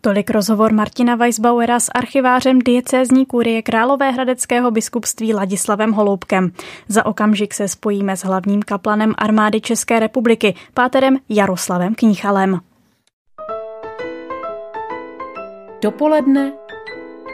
Tolik 0.00 0.30
rozhovor 0.30 0.72
Martina 0.72 1.14
Weisbauera 1.14 1.80
s 1.80 1.90
archivářem 1.94 2.58
diecézní 2.58 3.26
kurie 3.26 3.62
Královéhradeckého 3.62 4.70
biskupství 4.70 5.34
Ladislavem 5.34 5.92
Holoubkem. 5.92 6.52
Za 6.88 7.06
okamžik 7.06 7.54
se 7.54 7.68
spojíme 7.68 8.16
s 8.16 8.24
hlavním 8.24 8.62
kaplanem 8.62 9.14
armády 9.18 9.60
České 9.60 10.00
republiky, 10.00 10.54
páterem 10.74 11.16
Jaroslavem 11.28 11.94
Kníchalem. 11.94 12.60
Dopoledne 15.82 16.52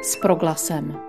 s 0.06 0.16
proglasem. 0.16 1.05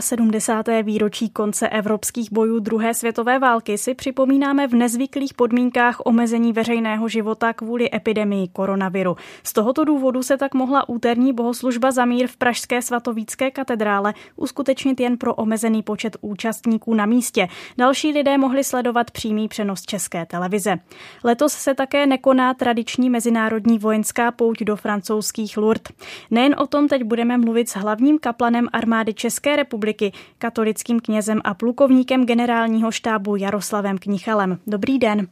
75. 0.00 0.82
výročí 0.82 1.30
konce 1.30 1.68
evropských 1.68 2.32
bojů 2.32 2.58
druhé 2.58 2.94
světové 2.94 3.38
války 3.38 3.78
si 3.78 3.94
připomínáme 3.94 4.68
v 4.68 4.74
nezvyklých 4.74 5.34
podmínkách 5.34 6.00
omezení 6.04 6.52
veřejného 6.52 7.08
života 7.08 7.52
kvůli 7.52 7.94
epidemii 7.94 8.48
koronaviru. 8.48 9.16
Z 9.42 9.52
tohoto 9.52 9.84
důvodu 9.84 10.22
se 10.22 10.36
tak 10.36 10.54
mohla 10.54 10.88
úterní 10.88 11.32
bohoslužba 11.32 11.90
za 11.90 12.04
mír 12.04 12.26
v 12.26 12.36
Pražské 12.36 12.82
svatovícké 12.82 13.50
katedrále 13.50 14.14
uskutečnit 14.36 15.00
jen 15.00 15.18
pro 15.18 15.34
omezený 15.34 15.82
počet 15.82 16.16
účastníků 16.20 16.94
na 16.94 17.06
místě. 17.06 17.48
Další 17.78 18.12
lidé 18.12 18.38
mohli 18.38 18.64
sledovat 18.64 19.10
přímý 19.10 19.48
přenos 19.48 19.82
České 19.82 20.26
televize. 20.26 20.76
Letos 21.24 21.52
se 21.52 21.74
také 21.74 22.06
nekoná 22.06 22.54
tradiční 22.54 23.10
mezinárodní 23.10 23.78
vojenská 23.78 24.30
pouť 24.30 24.60
do 24.60 24.76
francouzských 24.76 25.56
Lourdes. 25.56 25.92
Nejen 26.30 26.54
o 26.58 26.66
tom 26.66 26.88
teď 26.88 27.02
budeme 27.02 27.38
mluvit 27.38 27.68
s 27.68 27.76
hlavním 27.76 28.18
kaplanem 28.18 28.68
armády 28.72 29.14
České 29.14 29.56
republiky 29.58 30.12
katolickým 30.38 31.00
knězem 31.00 31.40
a 31.44 31.54
plukovníkem 31.54 32.26
generálního 32.26 32.90
štábu 32.92 33.36
Jaroslavem 33.36 33.98
Knichalem. 33.98 34.58
Dobrý 34.66 34.98
den. 34.98 35.26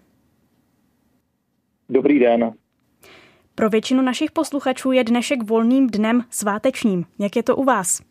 Dobrý 1.89 2.19
den. 2.19 2.53
Pro 3.55 3.69
většinu 3.69 4.03
našich 4.03 4.31
posluchačů 4.31 4.93
je 4.93 5.05
dnešek 5.05 5.43
volným 5.43 5.87
dnem 5.87 6.23
svátečním. 6.31 7.05
Jak 7.19 7.37
je 7.37 7.43
to 7.43 7.57
u 7.57 7.65
vás? 7.65 8.03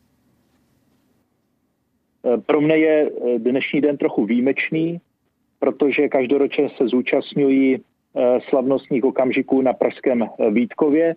Pro 2.45 2.61
mě 2.61 2.75
je 2.75 3.11
dnešní 3.37 3.81
den 3.81 3.97
trochu 3.97 4.25
výjimečný, 4.25 5.01
protože 5.59 6.07
každoročně 6.07 6.69
se 6.77 6.87
zúčastňují 6.87 7.75
eh, 7.75 8.39
slavnostních 8.49 9.03
okamžiků 9.03 9.61
na 9.61 9.73
Pražském 9.73 10.25
Vítkově, 10.51 11.15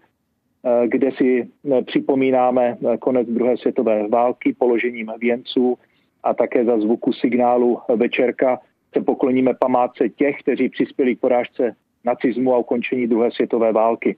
kde 0.86 1.10
si 1.12 1.48
eh, 1.72 1.82
připomínáme 1.82 2.76
eh, 2.78 2.96
konec 2.96 3.28
druhé 3.28 3.56
světové 3.56 4.08
války 4.08 4.54
položením 4.58 5.12
věnců 5.18 5.78
a 6.22 6.34
také 6.34 6.64
za 6.64 6.80
zvuku 6.80 7.12
signálu 7.12 7.78
večerka 7.96 8.60
se 8.94 9.04
pokloníme 9.04 9.54
památce 9.54 10.08
těch, 10.08 10.36
kteří 10.40 10.68
přispěli 10.68 11.16
k 11.16 11.20
porážce 11.20 11.76
nacismu 12.04 12.54
a 12.54 12.58
ukončení 12.58 13.06
druhé 13.06 13.30
světové 13.30 13.72
války. 13.72 14.16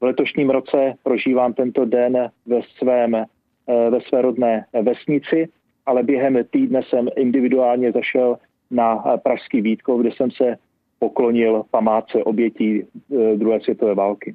V 0.00 0.04
letošním 0.04 0.50
roce 0.50 0.94
prožívám 1.02 1.52
tento 1.52 1.84
den 1.84 2.30
ve, 2.46 2.60
svém, 2.78 3.24
ve 3.90 4.00
své 4.00 4.22
rodné 4.22 4.66
vesnici, 4.82 5.48
ale 5.86 6.02
během 6.02 6.38
týdne 6.50 6.82
jsem 6.82 7.08
individuálně 7.16 7.92
zašel 7.92 8.38
na 8.70 8.96
Pražský 9.22 9.60
Vítkov, 9.60 10.00
kde 10.00 10.10
jsem 10.12 10.30
se 10.30 10.56
poklonil 10.98 11.62
památce 11.70 12.24
obětí 12.24 12.82
druhé 13.36 13.60
světové 13.60 13.94
války. 13.94 14.34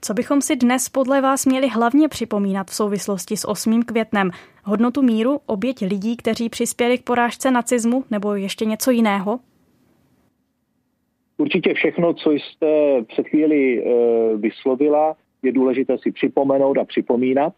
Co 0.00 0.14
bychom 0.14 0.40
si 0.40 0.56
dnes 0.56 0.88
podle 0.88 1.20
vás 1.20 1.46
měli 1.46 1.68
hlavně 1.68 2.08
připomínat 2.08 2.66
v 2.66 2.74
souvislosti 2.74 3.36
s 3.36 3.48
8. 3.48 3.82
květnem? 3.82 4.30
Hodnotu 4.64 5.02
míru, 5.02 5.40
oběť 5.46 5.82
lidí, 5.82 6.16
kteří 6.16 6.48
přispěli 6.48 6.98
k 6.98 7.04
porážce 7.04 7.50
nacismu 7.50 8.04
nebo 8.10 8.34
ještě 8.34 8.64
něco 8.64 8.90
jiného? 8.90 9.40
Určitě 11.38 11.74
všechno, 11.74 12.14
co 12.14 12.32
jste 12.32 13.02
před 13.02 13.28
chvíli 13.28 13.78
e, 13.78 13.84
vyslovila, 14.36 15.16
je 15.42 15.52
důležité 15.52 15.98
si 15.98 16.12
připomenout 16.12 16.78
a 16.78 16.84
připomínat, 16.84 17.52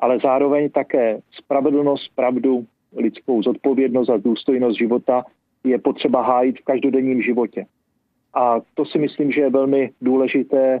ale 0.00 0.18
zároveň 0.22 0.70
také 0.70 1.20
spravedlnost, 1.32 2.10
pravdu, 2.14 2.66
lidskou 2.96 3.42
zodpovědnost 3.42 4.08
a 4.08 4.16
důstojnost 4.16 4.78
života 4.78 5.24
je 5.64 5.78
potřeba 5.78 6.22
hájit 6.22 6.58
v 6.60 6.64
každodenním 6.64 7.22
životě. 7.22 7.66
A 8.34 8.60
to 8.74 8.84
si 8.84 8.98
myslím, 8.98 9.32
že 9.32 9.40
je 9.40 9.50
velmi 9.50 9.90
důležité 10.00 10.80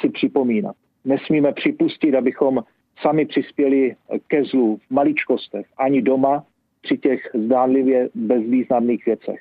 si 0.00 0.08
připomínat. 0.08 0.76
Nesmíme 1.04 1.52
připustit, 1.52 2.14
abychom 2.14 2.64
sami 3.02 3.26
přispěli 3.26 3.96
ke 4.26 4.44
zlu 4.44 4.76
v 4.76 4.90
maličkostech, 4.90 5.66
ani 5.78 6.02
doma 6.02 6.44
při 6.82 6.98
těch 6.98 7.30
zdánlivě 7.34 8.08
bezvýznamných 8.14 9.06
věcech. 9.06 9.40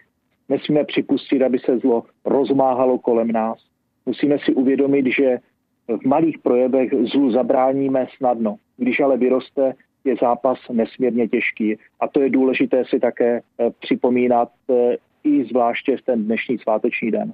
Nesmíme 0.49 0.83
připustit, 0.83 1.41
aby 1.41 1.59
se 1.59 1.79
zlo 1.79 2.03
rozmáhalo 2.25 2.99
kolem 2.99 3.31
nás. 3.31 3.59
Musíme 4.05 4.39
si 4.39 4.53
uvědomit, 4.53 5.05
že 5.05 5.39
v 5.87 6.05
malých 6.05 6.37
projevech 6.39 6.89
zlu 7.11 7.31
zabráníme 7.31 8.07
snadno. 8.17 8.55
Když 8.77 8.99
ale 8.99 9.17
vyroste, 9.17 9.73
je 10.03 10.15
zápas 10.21 10.59
nesmírně 10.71 11.27
těžký. 11.27 11.75
A 11.99 12.07
to 12.07 12.21
je 12.21 12.29
důležité 12.29 12.83
si 12.85 12.99
také 12.99 13.41
eh, 13.59 13.69
připomínat 13.79 14.49
eh, 14.69 14.97
i 15.23 15.43
zvláště 15.43 15.97
v 15.97 16.01
ten 16.01 16.23
dnešní 16.23 16.57
sváteční 16.57 17.11
den. 17.11 17.33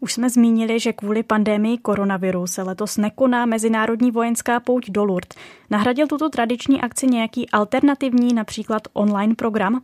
Už 0.00 0.12
jsme 0.12 0.30
zmínili, 0.30 0.80
že 0.80 0.92
kvůli 0.92 1.22
pandemii 1.22 1.78
koronaviru 1.78 2.46
se 2.46 2.62
letos 2.62 2.96
nekoná 2.96 3.46
Mezinárodní 3.46 4.10
vojenská 4.10 4.60
pouť 4.60 4.90
do 4.90 5.04
Lourdes. 5.04 5.38
Nahradil 5.70 6.06
tuto 6.06 6.28
tradiční 6.28 6.80
akci 6.80 7.06
nějaký 7.06 7.50
alternativní, 7.50 8.34
například 8.34 8.82
online 8.92 9.34
program? 9.34 9.80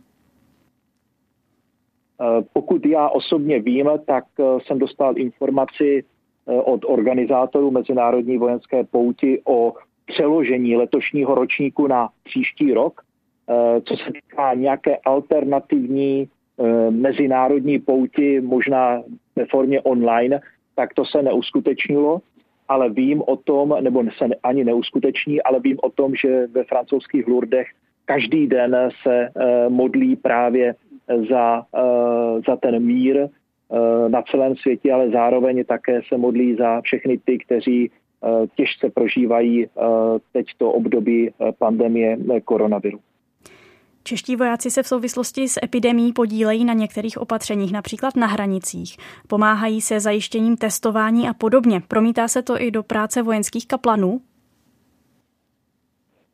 Pokud 2.53 2.85
já 2.85 3.09
osobně 3.09 3.59
vím, 3.59 3.89
tak 4.05 4.25
jsem 4.65 4.79
dostal 4.79 5.17
informaci 5.17 6.03
od 6.45 6.85
organizátorů 6.85 7.71
Mezinárodní 7.71 8.37
vojenské 8.37 8.83
pouti 8.83 9.41
o 9.45 9.73
přeložení 10.05 10.77
letošního 10.77 11.35
ročníku 11.35 11.87
na 11.87 12.09
příští 12.23 12.73
rok, 12.73 13.01
co 13.83 13.97
se 13.97 14.11
týká 14.11 14.53
nějaké 14.53 14.97
alternativní 14.97 16.29
mezinárodní 16.89 17.79
pouti, 17.79 18.41
možná 18.41 19.03
ve 19.35 19.45
formě 19.45 19.81
online, 19.81 20.41
tak 20.75 20.93
to 20.93 21.05
se 21.05 21.21
neuskutečnilo 21.21 22.21
ale 22.67 22.89
vím 22.89 23.21
o 23.27 23.35
tom, 23.35 23.75
nebo 23.81 24.03
se 24.17 24.25
ani 24.43 24.63
neuskuteční, 24.63 25.41
ale 25.41 25.59
vím 25.59 25.77
o 25.81 25.89
tom, 25.89 26.15
že 26.15 26.47
ve 26.47 26.63
francouzských 26.63 27.27
Lourdech 27.27 27.67
každý 28.05 28.47
den 28.47 28.89
se 29.03 29.29
eh, 29.35 29.69
modlí 29.69 30.15
právě 30.15 30.75
za, 31.29 31.65
eh, 31.75 32.41
za 32.47 32.55
ten 32.55 32.79
mír 32.83 33.17
eh, 33.17 34.09
na 34.09 34.21
celém 34.21 34.55
světě, 34.55 34.93
ale 34.93 35.09
zároveň 35.09 35.65
také 35.65 36.01
se 36.07 36.17
modlí 36.17 36.55
za 36.55 36.81
všechny 36.81 37.17
ty, 37.25 37.37
kteří 37.37 37.91
těžce 38.55 38.89
prožívají 38.89 39.67
teď 40.33 40.45
to 40.57 40.71
období 40.71 41.29
pandemie 41.59 42.17
koronaviru. 42.45 42.99
Čeští 44.07 44.35
vojáci 44.35 44.71
se 44.71 44.83
v 44.83 44.87
souvislosti 44.87 45.47
s 45.47 45.59
epidemí 45.63 46.13
podílejí 46.13 46.65
na 46.65 46.73
některých 46.73 47.17
opatřeních, 47.17 47.71
například 47.73 48.15
na 48.15 48.27
hranicích. 48.27 48.97
Pomáhají 49.27 49.81
se 49.81 49.99
zajištěním 49.99 50.57
testování 50.57 51.29
a 51.29 51.33
podobně. 51.33 51.81
Promítá 51.87 52.27
se 52.27 52.41
to 52.41 52.61
i 52.61 52.71
do 52.71 52.83
práce 52.83 53.23
vojenských 53.23 53.67
kaplanů? 53.67 54.21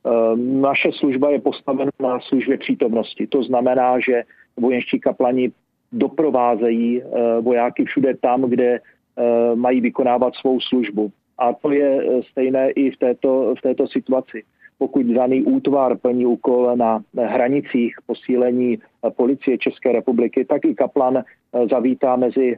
Ehm, 0.05 0.61
naše 0.61 0.91
služba 0.91 1.29
je 1.29 1.41
postavena 1.41 1.91
na 1.99 2.19
službě 2.19 2.57
přítomnosti. 2.57 3.27
To 3.27 3.43
znamená, 3.43 3.99
že 3.99 4.23
vojenští 4.57 4.99
kaplani 4.99 5.51
doprovázejí 5.91 7.01
eh, 7.01 7.05
vojáky 7.41 7.85
všude 7.85 8.17
tam, 8.17 8.41
kde 8.41 8.79
eh, 8.79 9.55
mají 9.55 9.81
vykonávat 9.81 10.35
svou 10.35 10.59
službu. 10.59 11.11
A 11.37 11.53
to 11.53 11.71
je 11.71 12.03
eh, 12.03 12.23
stejné 12.31 12.71
i 12.71 12.91
v 12.91 12.97
této, 12.97 13.55
v 13.57 13.61
této 13.61 13.87
situaci 13.87 14.43
pokud 14.81 15.05
daný 15.05 15.43
útvar 15.43 15.97
plní 15.97 16.25
úkol 16.25 16.73
na 16.75 17.03
hranicích 17.13 17.95
posílení 18.05 18.81
policie 19.15 19.57
České 19.57 19.91
republiky, 19.91 20.45
tak 20.45 20.65
i 20.65 20.73
kaplan 20.75 21.17
eh, 21.17 21.23
zavítá 21.69 22.15
mezi 22.15 22.57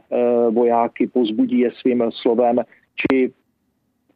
vojáky, 0.50 1.06
pozbudí 1.06 1.58
je 1.58 1.70
svým 1.80 2.04
slovem, 2.10 2.64
či 2.96 3.28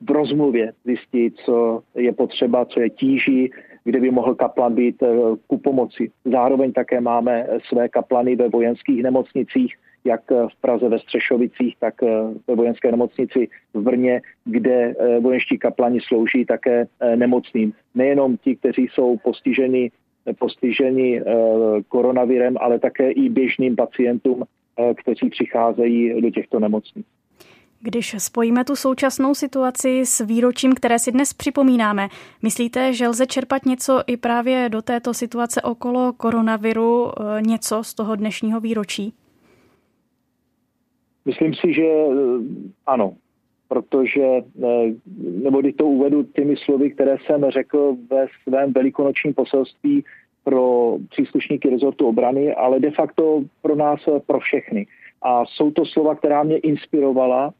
v 0.01 0.11
rozmluvě 0.11 0.73
zjistí, 0.85 1.31
co 1.45 1.83
je 1.95 2.13
potřeba, 2.13 2.65
co 2.65 2.81
je 2.81 2.91
tíží, 2.91 3.51
kde 3.85 4.01
by 4.01 4.11
mohl 4.11 4.35
kaplan 4.35 4.75
být 4.75 5.03
eh, 5.03 5.13
ku 5.47 5.59
pomoci. 5.59 6.11
Zároveň 6.25 6.73
také 6.73 7.01
máme 7.01 7.47
své 7.69 7.89
kaplany 7.89 8.37
ve 8.37 8.49
vojenských 8.49 9.03
nemocnicích, 9.03 9.77
jak 10.09 10.31
v 10.31 10.61
Praze 10.61 10.89
ve 10.89 10.99
Střešovicích, 10.99 11.77
tak 11.81 12.03
eh, 12.03 12.07
ve 12.47 12.55
vojenské 12.55 12.91
nemocnici 12.91 13.49
v 13.75 13.81
Brně, 13.81 14.21
kde 14.45 14.95
eh, 14.99 15.21
vojenští 15.21 15.59
kaplani 15.59 16.01
slouží 16.01 16.45
také 16.45 16.87
eh, 17.01 17.17
nemocným. 17.17 17.73
Nejenom 17.95 18.37
ti, 18.37 18.57
kteří 18.57 18.89
jsou 18.93 19.17
postiženi, 19.17 19.91
postiženi 20.39 21.23
koronavirem, 21.89 22.57
ale 22.61 22.79
také 22.79 23.11
i 23.11 23.29
běžným 23.29 23.77
pacientům, 23.77 24.45
kteří 24.97 25.31
přicházejí 25.31 26.21
do 26.21 26.31
těchto 26.31 26.61
nemocnic. 26.61 27.07
Když 27.81 28.15
spojíme 28.19 28.65
tu 28.65 28.77
současnou 28.77 29.35
situaci 29.35 30.01
s 30.05 30.27
výročím, 30.27 30.75
které 30.75 30.99
si 30.99 31.13
dnes 31.13 31.33
připomínáme, 31.33 32.09
myslíte, 32.43 32.93
že 32.93 33.09
lze 33.09 33.27
čerpat 33.27 33.67
něco 33.67 34.03
i 34.07 34.17
právě 34.17 34.69
do 34.69 34.83
této 34.83 35.15
situace 35.15 35.63
okolo 35.63 36.13
koronaviru, 36.13 37.13
něco 37.41 37.85
z 37.85 37.95
toho 37.95 38.17
dnešního 38.17 38.61
výročí? 38.61 39.15
Myslím 41.25 41.55
si, 41.55 41.73
že 41.73 41.85
eh, 41.85 42.13
ano, 42.87 43.15
protože, 43.69 44.25
eh, 44.25 44.93
nebo 45.43 45.61
když 45.61 45.75
to 45.77 45.87
uvedu 45.87 46.23
těmi 46.23 46.57
slovy, 46.57 46.91
které 46.91 47.17
jsem 47.27 47.51
řekl 47.51 47.97
ve 48.11 48.27
svém 48.43 48.73
velikonočním 48.73 49.35
poselství 49.35 50.05
pro 50.45 50.97
příslušníky 51.11 51.71
rezortu 51.71 52.07
obrany, 52.07 52.55
ale 52.55 52.81
de 52.81 52.91
facto 52.91 53.43
pro 53.63 53.77
nás, 53.77 54.01
eh, 54.09 54.21
pro 54.27 54.41
všechny. 54.41 54.87
A 55.23 55.45
jsou 55.47 55.71
to 55.71 55.87
slova, 55.87 56.15
která 56.15 56.43
mě 56.43 56.59
inspirovala 56.59 57.53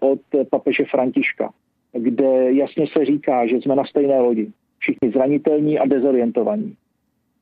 od 0.00 0.20
papeže 0.50 0.84
Františka, 0.90 1.52
kde 1.92 2.52
jasně 2.52 2.86
se 2.86 3.04
říká, 3.04 3.46
že 3.46 3.56
jsme 3.56 3.76
na 3.76 3.84
stejné 3.84 4.20
lodi. 4.20 4.52
Všichni 4.78 5.10
zranitelní 5.10 5.78
a 5.78 5.86
dezorientovaní, 5.86 6.74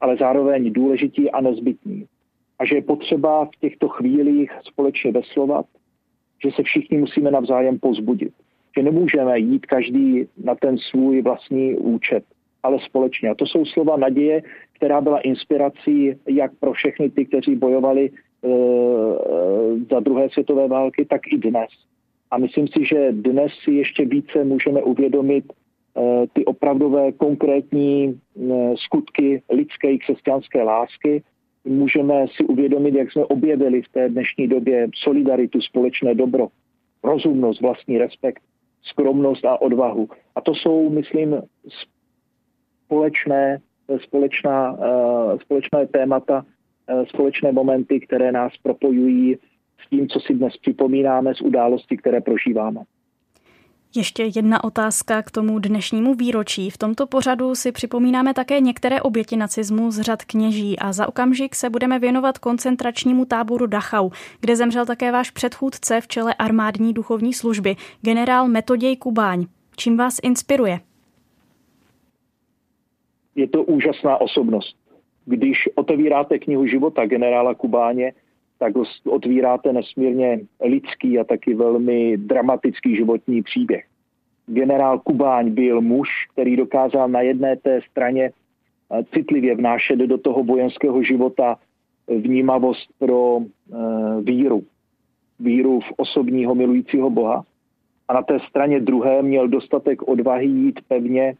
ale 0.00 0.16
zároveň 0.16 0.72
důležití 0.72 1.31
a 1.31 1.40
nezbytní 1.40 2.07
a 2.58 2.64
že 2.64 2.74
je 2.74 2.82
potřeba 2.82 3.44
v 3.44 3.56
těchto 3.60 3.88
chvílích 3.88 4.52
společně 4.62 5.12
veslovat, 5.12 5.66
že 6.44 6.50
se 6.50 6.62
všichni 6.62 6.98
musíme 6.98 7.30
navzájem 7.30 7.78
pozbudit. 7.78 8.32
Že 8.76 8.82
nemůžeme 8.82 9.38
jít 9.38 9.66
každý 9.66 10.26
na 10.44 10.54
ten 10.54 10.78
svůj 10.78 11.22
vlastní 11.22 11.74
účet, 11.74 12.24
ale 12.62 12.78
společně. 12.80 13.30
A 13.30 13.34
to 13.34 13.46
jsou 13.46 13.64
slova 13.64 13.96
naděje, 13.96 14.42
která 14.72 15.00
byla 15.00 15.20
inspirací 15.20 16.12
jak 16.28 16.52
pro 16.60 16.72
všechny 16.72 17.10
ty, 17.10 17.24
kteří 17.24 17.56
bojovali 17.56 18.10
e, 18.10 18.48
za 19.90 20.00
druhé 20.00 20.30
světové 20.30 20.68
války, 20.68 21.04
tak 21.04 21.20
i 21.32 21.38
dnes. 21.38 21.70
A 22.30 22.38
myslím 22.38 22.68
si, 22.68 22.84
že 22.84 23.12
dnes 23.12 23.52
si 23.64 23.70
ještě 23.70 24.04
více 24.04 24.44
můžeme 24.44 24.82
uvědomit 24.82 25.44
e, 25.52 26.26
ty 26.32 26.44
opravdové 26.44 27.12
konkrétní 27.12 28.04
e, 28.04 28.16
skutky 28.76 29.42
lidské 29.50 29.98
křesťanské 29.98 30.62
lásky, 30.62 31.22
můžeme 31.64 32.27
si 32.37 32.44
uvědomit, 32.44 32.94
jak 32.94 33.12
jsme 33.12 33.24
objevili 33.24 33.83
v 33.83 33.88
té 33.88 34.09
dnešní 34.09 34.48
době 34.48 34.88
solidaritu, 34.94 35.61
společné 35.61 36.14
dobro, 36.14 36.48
rozumnost, 37.05 37.61
vlastní 37.61 37.98
respekt, 37.98 38.42
skromnost 38.83 39.44
a 39.44 39.61
odvahu. 39.61 40.09
A 40.35 40.40
to 40.40 40.55
jsou, 40.55 40.90
myslím, 40.90 41.42
společné, 42.85 43.59
společná, 44.03 44.79
eh, 44.79 45.38
společné 45.38 45.87
témata, 45.87 46.44
eh, 46.88 47.07
společné 47.07 47.53
momenty, 47.53 48.00
které 48.00 48.33
nás 48.33 48.53
propojují 48.62 49.37
s 49.87 49.90
tím, 49.90 50.09
co 50.09 50.20
si 50.20 50.35
dnes 50.35 50.57
připomínáme, 50.57 51.35
z 51.35 51.40
události, 51.40 51.96
které 51.96 52.20
prožíváme. 52.20 52.81
Ještě 53.96 54.30
jedna 54.37 54.64
otázka 54.64 55.22
k 55.22 55.30
tomu 55.30 55.59
dnešnímu 55.59 56.14
výročí. 56.14 56.70
V 56.70 56.78
tomto 56.78 57.07
pořadu 57.07 57.54
si 57.54 57.72
připomínáme 57.72 58.35
také 58.35 58.61
některé 58.61 59.02
oběti 59.02 59.37
nacismu 59.37 59.90
z 59.90 60.00
řad 60.00 60.24
kněží 60.24 60.78
a 60.78 60.92
za 60.92 61.09
okamžik 61.09 61.54
se 61.54 61.70
budeme 61.70 61.98
věnovat 61.98 62.38
koncentračnímu 62.38 63.24
táboru 63.24 63.66
Dachau, 63.66 64.11
kde 64.40 64.57
zemřel 64.57 64.87
také 64.87 65.12
váš 65.12 65.30
předchůdce 65.30 66.00
v 66.00 66.09
čele 66.09 66.35
armádní 66.35 66.92
duchovní 66.92 67.33
služby, 67.33 67.76
generál 68.02 68.48
Metoděj 68.48 68.96
Kubáň. 68.96 69.46
Čím 69.76 69.96
vás 69.96 70.18
inspiruje? 70.22 70.80
Je 73.35 73.48
to 73.48 73.62
úžasná 73.62 74.20
osobnost. 74.20 74.76
Když 75.24 75.68
otevíráte 75.74 76.38
knihu 76.38 76.66
života 76.66 77.07
generála 77.07 77.54
Kubáně, 77.54 78.12
tak 78.58 78.72
otvíráte 79.06 79.72
nesmírně 79.72 80.40
lidský 80.64 81.18
a 81.18 81.24
taky 81.24 81.54
velmi 81.54 82.16
dramatický 82.16 82.96
životní 82.96 83.42
příběh. 83.42 83.84
Generál 84.46 84.98
Kubáň 84.98 85.50
byl 85.50 85.80
muž, 85.80 86.08
který 86.32 86.56
dokázal 86.56 87.08
na 87.08 87.20
jedné 87.20 87.56
té 87.56 87.80
straně 87.90 88.30
eh, 88.30 89.04
citlivě 89.14 89.56
vnášet 89.56 89.96
do 89.96 90.18
toho 90.18 90.44
vojenského 90.44 91.02
života 91.02 91.56
vnímavost 92.08 92.88
pro 92.98 93.40
eh, 93.40 93.76
víru. 94.22 94.62
Víru 95.40 95.80
v 95.80 95.92
osobního 95.96 96.54
milujícího 96.54 97.10
Boha. 97.10 97.44
A 98.08 98.12
na 98.12 98.22
té 98.22 98.38
straně 98.48 98.80
druhé 98.80 99.22
měl 99.22 99.48
dostatek 99.48 100.02
odvahy 100.02 100.46
jít 100.46 100.80
pevně 100.88 101.34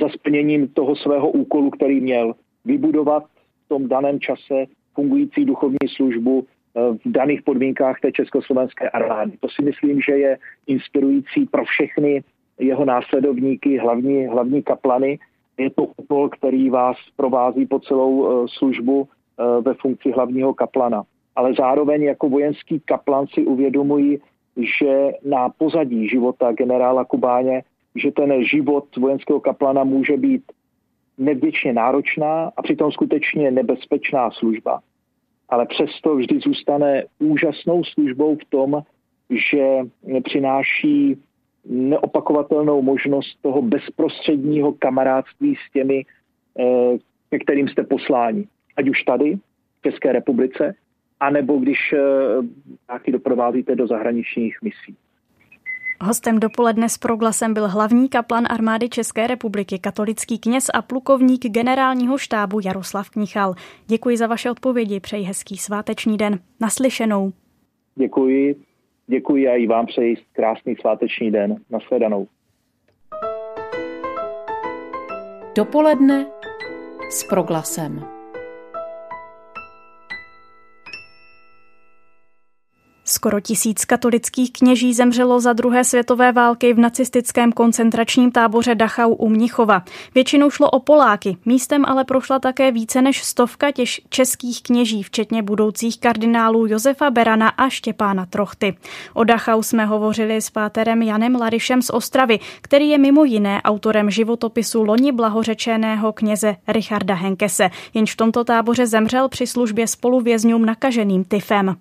za 0.00 0.08
splněním 0.08 0.68
toho 0.68 0.96
svého 0.96 1.30
úkolu, 1.30 1.70
který 1.70 2.00
měl 2.00 2.34
vybudovat 2.64 3.24
v 3.64 3.68
tom 3.68 3.88
daném 3.88 4.20
čase 4.20 4.64
fungující 4.96 5.44
duchovní 5.44 5.88
službu 5.96 6.44
eh, 6.44 6.80
v 7.04 7.12
daných 7.12 7.42
podmínkách 7.42 8.00
té 8.00 8.12
československé 8.12 8.90
armády. 8.90 9.32
To 9.40 9.48
si 9.48 9.62
myslím, 9.62 10.00
že 10.00 10.12
je 10.12 10.38
inspirující 10.66 11.46
pro 11.46 11.64
všechny 11.64 12.24
jeho 12.58 12.84
následovníky, 12.84 13.78
hlavní, 13.78 14.26
hlavní 14.26 14.62
kaplany. 14.62 15.18
Je 15.58 15.70
to 15.70 15.82
úkol, 15.96 16.28
který 16.28 16.70
vás 16.70 16.96
provází 17.16 17.66
po 17.66 17.78
celou 17.80 18.12
eh, 18.24 18.48
službu 18.58 19.08
eh, 19.08 19.60
ve 19.60 19.74
funkci 19.74 20.10
hlavního 20.10 20.54
kaplana. 20.54 21.02
Ale 21.36 21.54
zároveň 21.54 22.02
jako 22.02 22.28
vojenský 22.28 22.80
kaplan 22.80 23.26
si 23.26 23.44
uvědomují, 23.44 24.18
že 24.80 25.12
na 25.24 25.48
pozadí 25.48 26.08
života 26.08 26.52
generála 26.52 27.04
Kubáně, 27.04 27.62
že 27.94 28.10
ten 28.10 28.44
život 28.44 28.96
vojenského 28.96 29.40
kaplana 29.40 29.84
může 29.84 30.16
být 30.16 30.42
nevděčně 31.18 31.72
náročná 31.72 32.52
a 32.56 32.62
přitom 32.62 32.92
skutečně 32.92 33.50
nebezpečná 33.50 34.30
služba. 34.30 34.80
Ale 35.48 35.66
přesto 35.66 36.16
vždy 36.16 36.40
zůstane 36.40 37.04
úžasnou 37.18 37.84
službou 37.84 38.36
v 38.36 38.44
tom, 38.44 38.82
že 39.30 39.78
přináší 40.24 41.22
neopakovatelnou 41.64 42.82
možnost 42.82 43.38
toho 43.42 43.62
bezprostředního 43.62 44.72
kamarádství 44.72 45.56
s 45.56 45.72
těmi, 45.72 46.04
eh, 46.60 46.98
ke 47.30 47.38
kterým 47.38 47.68
jste 47.68 47.84
posláni. 47.84 48.44
Ať 48.76 48.88
už 48.88 49.02
tady, 49.02 49.38
v 49.80 49.82
České 49.82 50.12
republice, 50.12 50.74
anebo 51.20 51.58
když 51.58 51.94
nějaký 52.88 53.12
doprovázíte 53.12 53.76
do 53.76 53.86
zahraničních 53.86 54.62
misí. 54.62 54.96
Hostem 56.00 56.40
dopoledne 56.40 56.88
s 56.88 56.98
proglasem 56.98 57.54
byl 57.54 57.68
hlavní 57.68 58.08
kaplan 58.08 58.46
armády 58.50 58.88
České 58.88 59.26
republiky, 59.26 59.78
katolický 59.78 60.38
kněz 60.38 60.70
a 60.74 60.82
plukovník 60.82 61.46
generálního 61.46 62.18
štábu 62.18 62.60
Jaroslav 62.64 63.10
Knichal. 63.10 63.54
Děkuji 63.86 64.16
za 64.16 64.26
vaše 64.26 64.50
odpovědi, 64.50 65.00
přeji 65.00 65.24
hezký 65.24 65.56
sváteční 65.56 66.16
den. 66.16 66.38
Naslyšenou. 66.60 67.32
Děkuji, 67.94 68.56
děkuji 69.06 69.48
a 69.48 69.54
i 69.54 69.66
vám 69.66 69.86
přeji 69.86 70.16
krásný 70.32 70.76
sváteční 70.80 71.30
den. 71.30 71.56
Nasledanou. 71.70 72.26
Dopoledne 75.56 76.26
s 77.10 77.24
proglasem. 77.24 78.15
Skoro 83.08 83.40
tisíc 83.40 83.84
katolických 83.84 84.52
kněží 84.52 84.94
zemřelo 84.94 85.40
za 85.40 85.52
druhé 85.52 85.84
světové 85.84 86.32
války 86.32 86.72
v 86.72 86.78
nacistickém 86.78 87.52
koncentračním 87.52 88.30
táboře 88.30 88.74
Dachau 88.74 89.14
u 89.14 89.28
Mnichova. 89.28 89.82
Většinou 90.14 90.50
šlo 90.50 90.70
o 90.70 90.80
Poláky, 90.80 91.36
místem 91.44 91.84
ale 91.84 92.04
prošla 92.04 92.38
také 92.38 92.72
více 92.72 93.02
než 93.02 93.22
stovka 93.22 93.70
těž 93.70 94.00
českých 94.08 94.62
kněží, 94.62 95.02
včetně 95.02 95.42
budoucích 95.42 96.00
kardinálů 96.00 96.66
Josefa 96.66 97.10
Berana 97.10 97.48
a 97.48 97.68
Štěpána 97.68 98.26
Trochty. 98.26 98.76
O 99.14 99.24
Dachau 99.24 99.62
jsme 99.62 99.84
hovořili 99.84 100.36
s 100.36 100.50
páterem 100.50 101.02
Janem 101.02 101.34
Larišem 101.34 101.82
z 101.82 101.90
Ostravy, 101.90 102.38
který 102.60 102.88
je 102.88 102.98
mimo 102.98 103.24
jiné 103.24 103.62
autorem 103.62 104.10
životopisu 104.10 104.82
loni 104.82 105.12
blahořečeného 105.12 106.12
kněze 106.12 106.56
Richarda 106.68 107.14
Henkese, 107.14 107.70
jenž 107.94 108.12
v 108.12 108.16
tomto 108.16 108.44
táboře 108.44 108.86
zemřel 108.86 109.28
při 109.28 109.46
službě 109.46 109.86
spoluvězňům 109.86 110.66
nakaženým 110.66 111.24
tyfem. 111.24 111.76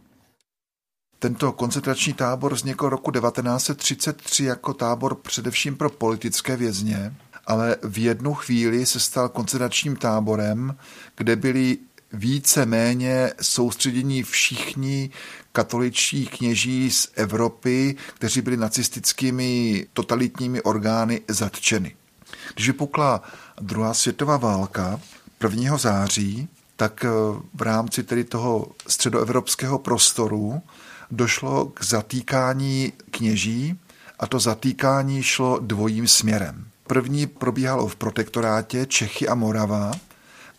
Tento 1.26 1.52
koncentrační 1.52 2.14
tábor 2.14 2.54
vznikl 2.54 2.90
roku 2.90 3.12
1933 3.12 4.44
jako 4.44 4.74
tábor 4.74 5.16
především 5.16 5.76
pro 5.76 5.90
politické 5.90 6.58
vězně, 6.58 7.16
ale 7.48 7.78
v 7.84 7.98
jednu 7.98 8.34
chvíli 8.34 8.86
se 8.86 9.00
stal 9.00 9.30
koncentračním 9.30 9.96
táborem, 9.96 10.76
kde 11.18 11.36
byli 11.36 11.78
více 12.14 12.66
méně 12.66 13.32
soustředění 13.42 14.24
všichni 14.24 15.10
katoličtí 15.52 16.26
kněží 16.26 16.92
z 16.92 17.08
Evropy, 17.16 17.96
kteří 18.14 18.42
byli 18.42 18.58
nacistickými 18.58 19.86
totalitními 19.94 20.62
orgány 20.62 21.22
zatčeny. 21.28 21.96
Když 22.54 22.68
vypukla 22.68 23.22
druhá 23.62 23.94
světová 23.94 24.38
válka 24.38 25.00
1. 25.44 25.78
září, 25.78 26.48
tak 26.76 27.06
v 27.54 27.62
rámci 27.62 28.04
tedy 28.04 28.24
toho 28.24 28.68
středoevropského 28.88 29.80
prostoru 29.80 30.62
došlo 31.12 31.66
k 31.66 31.84
zatýkání 31.84 32.94
kněží 33.12 33.80
a 34.20 34.28
to 34.28 34.40
zatýkání 34.40 35.24
šlo 35.24 35.60
dvojím 35.60 36.08
směrem. 36.08 36.66
První 36.88 37.28
probíhalo 37.28 37.88
v 37.88 37.96
protektorátě 37.96 38.86
Čechy 38.86 39.28
a 39.28 39.36
Morava, 39.36 39.92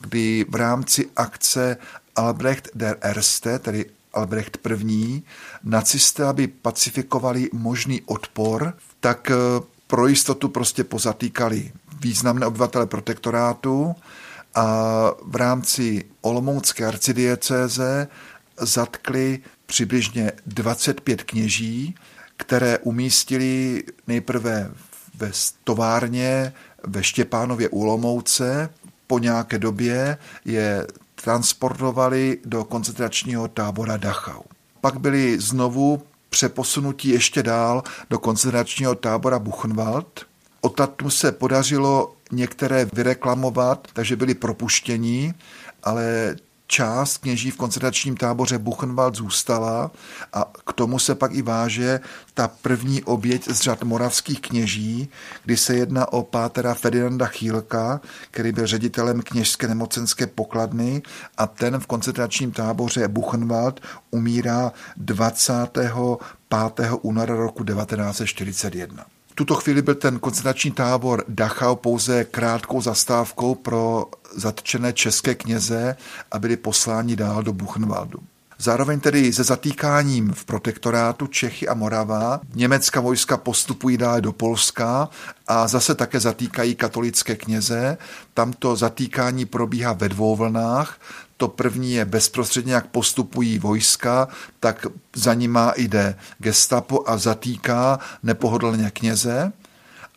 kdy 0.01 0.47
v 0.49 0.55
rámci 0.55 1.11
akce 1.17 1.77
Albrecht 2.17 2.69
der 2.75 2.99
Erste, 3.01 3.59
tedy 3.59 3.87
Albrecht 4.13 4.59
I., 4.89 5.23
nacisté, 5.65 6.25
aby 6.25 6.47
pacifikovali 6.47 7.51
možný 7.53 8.03
odpor, 8.07 8.75
tak 9.01 9.31
eh, 9.31 9.37
pro 9.87 10.07
jistotu 10.07 10.49
prostě 10.49 10.85
pozatýkali 10.85 11.73
významné 12.01 12.47
obyvatele 12.47 12.87
protektorátu 12.87 13.95
a 14.55 14.67
v 15.23 15.37
rámci 15.37 16.05
Olomoucké 16.21 16.87
arcidiecéze 16.87 18.09
zatkli 18.61 19.41
přibližně 19.67 20.33
25 20.47 21.23
kněží, 21.23 21.95
které 22.37 22.79
umístili 22.79 23.85
nejprve 24.07 24.71
ve 25.15 25.31
továrně 25.65 26.53
ve 26.87 27.03
Štěpánově 27.03 27.69
Úlomouce. 27.69 28.71
Po 29.07 29.19
nějaké 29.19 29.59
době 29.59 30.19
je 30.45 30.87
transportovali 31.15 32.39
do 32.45 32.65
koncentračního 32.65 33.49
tábora 33.49 33.97
Dachau. 33.97 34.43
Pak 34.81 35.01
byli 35.01 35.41
znovu 35.41 36.03
přeposunutí 36.31 37.09
ještě 37.09 37.43
dál 37.43 37.83
do 38.11 38.19
koncentračního 38.19 38.95
tábora 38.95 39.39
Buchenwald. 39.39 40.27
Odtud 40.61 41.11
se 41.11 41.33
podařilo 41.33 42.17
některé 42.33 42.85
vyreklamovat, 42.93 43.89
takže 43.93 44.17
byli 44.17 44.35
propuštěni, 44.35 45.35
ale 45.83 46.37
část 46.67 47.19
kněží 47.19 47.51
v 47.51 47.57
koncentračním 47.57 48.17
táboře 48.17 48.59
Buchenwald 48.59 49.15
zůstala 49.15 49.91
a 50.33 50.45
k 50.67 50.73
tomu 50.73 50.99
se 50.99 51.15
pak 51.15 51.35
i 51.35 51.43
váže 51.43 52.01
ta 52.35 52.49
první 52.49 53.05
oběť 53.05 53.49
z 53.49 53.61
řad 53.61 53.83
moravských 53.83 54.41
kněží, 54.41 55.09
kdy 55.45 55.57
se 55.57 55.75
jedná 55.75 56.13
o 56.13 56.23
pátera 56.23 56.75
Ferdinanda 56.75 57.27
Chýlka, 57.27 58.01
který 58.31 58.53
byl 58.53 58.67
ředitelem 58.67 59.23
kněžské 59.23 59.69
nemocenské 59.69 60.27
pokladny 60.27 61.03
a 61.37 61.47
ten 61.47 61.79
v 61.79 61.87
koncentračním 61.87 62.53
táboře 62.53 63.09
Buchenwald 63.09 63.81
umírá 64.11 64.73
25. 64.97 65.93
února 67.03 67.35
roku 67.35 67.65
1941 67.65 69.16
tuto 69.37 69.55
chvíli 69.55 69.83
byl 69.83 69.95
ten 69.95 70.19
koncentrační 70.19 70.71
tábor 70.71 71.25
Dachau 71.29 71.77
pouze 71.77 72.25
krátkou 72.25 72.81
zastávkou 72.81 73.55
pro 73.55 74.07
zatčené 74.35 74.93
české 74.93 75.35
kněze 75.35 75.97
a 76.33 76.39
byli 76.39 76.57
posláni 76.57 77.17
dál 77.17 77.43
do 77.43 77.53
Buchenwaldu. 77.53 78.19
Zároveň 78.59 79.01
tedy 79.01 79.33
se 79.33 79.45
zatýkáním 79.45 80.33
v 80.33 80.45
protektorátu 80.45 81.27
Čechy 81.27 81.69
a 81.69 81.75
Morava 81.75 82.41
německá 82.55 83.01
vojska 83.01 83.37
postupují 83.37 83.97
dále 83.97 84.21
do 84.21 84.33
Polska 84.33 85.09
a 85.47 85.69
zase 85.69 85.95
také 85.95 86.21
zatýkají 86.21 86.75
katolické 86.75 87.37
kněze. 87.37 87.99
Tamto 88.35 88.77
zatýkání 88.77 89.45
probíhá 89.45 89.93
ve 89.93 90.09
dvou 90.09 90.37
vlnách. 90.37 90.99
To 91.37 91.49
první 91.49 91.93
je 91.93 92.05
bezprostředně, 92.05 92.75
jak 92.75 92.87
postupují 92.87 93.59
vojska, 93.59 94.29
tak 94.61 94.87
za 95.17 95.35
nima 95.35 95.73
jde 95.77 96.19
gestapo 96.39 97.05
a 97.07 97.19
zatýká 97.19 97.99
nepohodlně 98.23 98.91
kněze. 98.91 99.53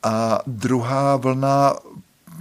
A 0.04 0.40
druhá 0.48 1.16
vlna 1.16 1.74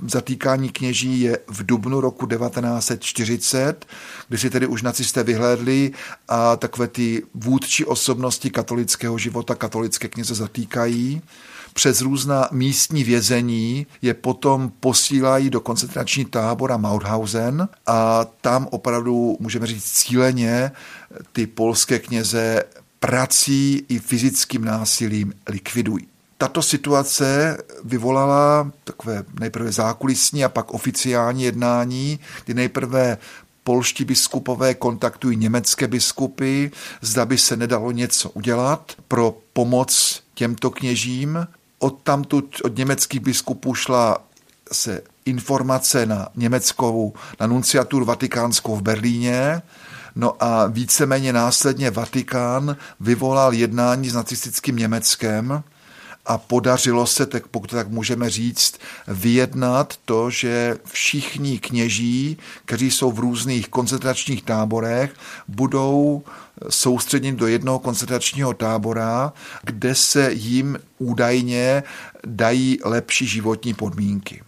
zatýkání 0.06 0.68
kněží 0.68 1.20
je 1.20 1.38
v 1.46 1.66
dubnu 1.66 2.00
roku 2.00 2.26
1940, 2.26 3.86
kdy 4.28 4.38
si 4.38 4.50
tedy 4.50 4.66
už 4.66 4.82
nacisté 4.82 5.22
vyhlédli 5.22 5.92
a 6.28 6.56
takové 6.56 6.88
ty 6.88 7.22
vůdčí 7.34 7.84
osobnosti 7.84 8.50
katolického 8.50 9.18
života, 9.18 9.54
katolické 9.54 10.08
kněze 10.08 10.34
zatýkají 10.34 11.22
přes 11.78 12.00
různá 12.00 12.48
místní 12.52 13.04
vězení 13.04 13.86
je 14.02 14.14
potom 14.14 14.72
posílají 14.80 15.50
do 15.50 15.60
koncentrační 15.60 16.24
tábora 16.24 16.76
Mauthausen 16.76 17.68
a 17.86 18.24
tam 18.40 18.68
opravdu, 18.70 19.36
můžeme 19.40 19.66
říct 19.66 19.92
cíleně, 19.92 20.72
ty 21.32 21.46
polské 21.46 21.98
kněze 21.98 22.64
prací 23.00 23.84
i 23.88 23.98
fyzickým 23.98 24.64
násilím 24.64 25.32
likvidují. 25.48 26.06
Tato 26.38 26.62
situace 26.62 27.58
vyvolala 27.84 28.72
takové 28.84 29.24
nejprve 29.40 29.72
zákulisní 29.72 30.44
a 30.44 30.48
pak 30.48 30.74
oficiální 30.74 31.42
jednání, 31.42 32.18
kdy 32.44 32.54
nejprve 32.54 33.18
polští 33.64 34.04
biskupové 34.04 34.74
kontaktují 34.74 35.36
německé 35.36 35.86
biskupy, 35.86 36.70
zda 37.00 37.26
by 37.26 37.38
se 37.38 37.56
nedalo 37.56 37.90
něco 37.90 38.30
udělat 38.30 38.92
pro 39.08 39.38
pomoc 39.52 40.22
těmto 40.34 40.70
kněžím. 40.70 41.46
Od 41.78 42.02
tamtud, 42.02 42.56
od 42.64 42.76
německých 42.76 43.20
biskupů 43.20 43.74
šla 43.74 44.18
se 44.72 45.02
informace 45.24 46.06
na 46.06 46.28
německou, 46.36 47.12
na 47.40 47.46
nunciaturu 47.46 48.04
vatikánskou 48.04 48.76
v 48.76 48.82
Berlíně, 48.82 49.62
No 50.18 50.42
a 50.42 50.66
víceméně 50.66 51.32
následně 51.32 51.90
Vatikán 51.90 52.76
vyvolal 53.00 53.52
jednání 53.52 54.10
s 54.10 54.14
nacistickým 54.14 54.76
Německem, 54.76 55.62
a 56.28 56.38
podařilo 56.38 57.06
se, 57.06 57.26
tak 57.26 57.46
pokud 57.46 57.70
tak 57.70 57.88
můžeme 57.88 58.30
říct, 58.30 58.78
vyjednat 59.08 59.94
to, 60.04 60.30
že 60.30 60.78
všichni 60.84 61.58
kněží, 61.58 62.36
kteří 62.64 62.90
jsou 62.90 63.12
v 63.12 63.18
různých 63.18 63.68
koncentračních 63.68 64.42
táborech, 64.42 65.14
budou 65.48 66.22
soustředěni 66.68 67.36
do 67.36 67.46
jednoho 67.46 67.78
koncentračního 67.78 68.54
tábora, 68.54 69.32
kde 69.62 69.94
se 69.94 70.32
jim 70.32 70.78
údajně 70.98 71.82
dají 72.26 72.78
lepší 72.84 73.26
životní 73.26 73.74
podmínky. 73.74 74.42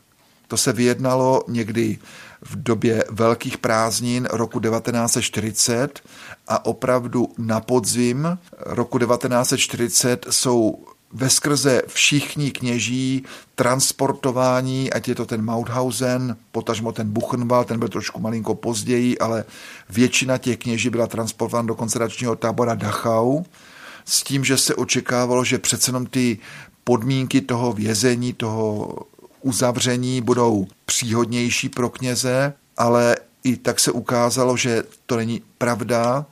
To 0.49 0.57
se 0.57 0.73
vyjednalo 0.73 1.45
někdy 1.49 1.99
v 2.43 2.62
době 2.62 3.05
velkých 3.11 3.59
prázdnin 3.59 4.29
roku 4.31 4.61
1940 4.61 6.01
a 6.49 6.64
opravdu 6.64 7.29
na 7.38 7.61
podzim 7.61 8.38
roku 8.59 8.99
1940 8.99 10.27
jsou 10.31 10.85
veskrze 11.12 11.83
všichni 11.87 12.51
kněží 12.51 13.25
transportování, 13.55 14.92
ať 14.92 15.09
je 15.09 15.14
to 15.14 15.27
ten 15.27 15.44
Mauthausen, 15.44 16.37
potažmo 16.53 16.92
ten 16.92 17.11
Buchenwald, 17.11 17.68
ten 17.68 17.79
byl 17.79 17.88
trošku 17.88 18.20
malinko 18.20 18.55
později, 18.55 19.18
ale 19.18 19.44
většina 19.90 20.38
těch 20.38 20.59
kněží 20.59 20.90
byla 20.90 21.07
transportována 21.07 21.66
do 21.66 21.75
koncentračního 21.75 22.37
tábora 22.37 22.75
Dachau, 22.75 23.42
s 24.05 24.23
tím, 24.23 24.44
že 24.44 24.57
se 24.59 24.75
očekávalo, 24.75 25.44
že 25.44 25.59
přece 25.59 25.88
jenom 25.88 26.07
ty 26.07 26.38
podmínky 26.85 27.40
toho 27.40 27.73
vězení, 27.73 28.33
toho 28.33 28.94
uzavření 29.42 30.20
budou 30.20 30.66
příhodnější 30.87 31.68
pro 31.68 31.90
kněze, 31.90 32.53
ale 32.77 33.16
i 33.44 33.57
tak 33.57 33.81
se 33.81 33.92
ukázalo, 33.92 34.57
že 34.57 34.83
to 35.07 35.16
není 35.16 35.42
pravda. 35.59 36.27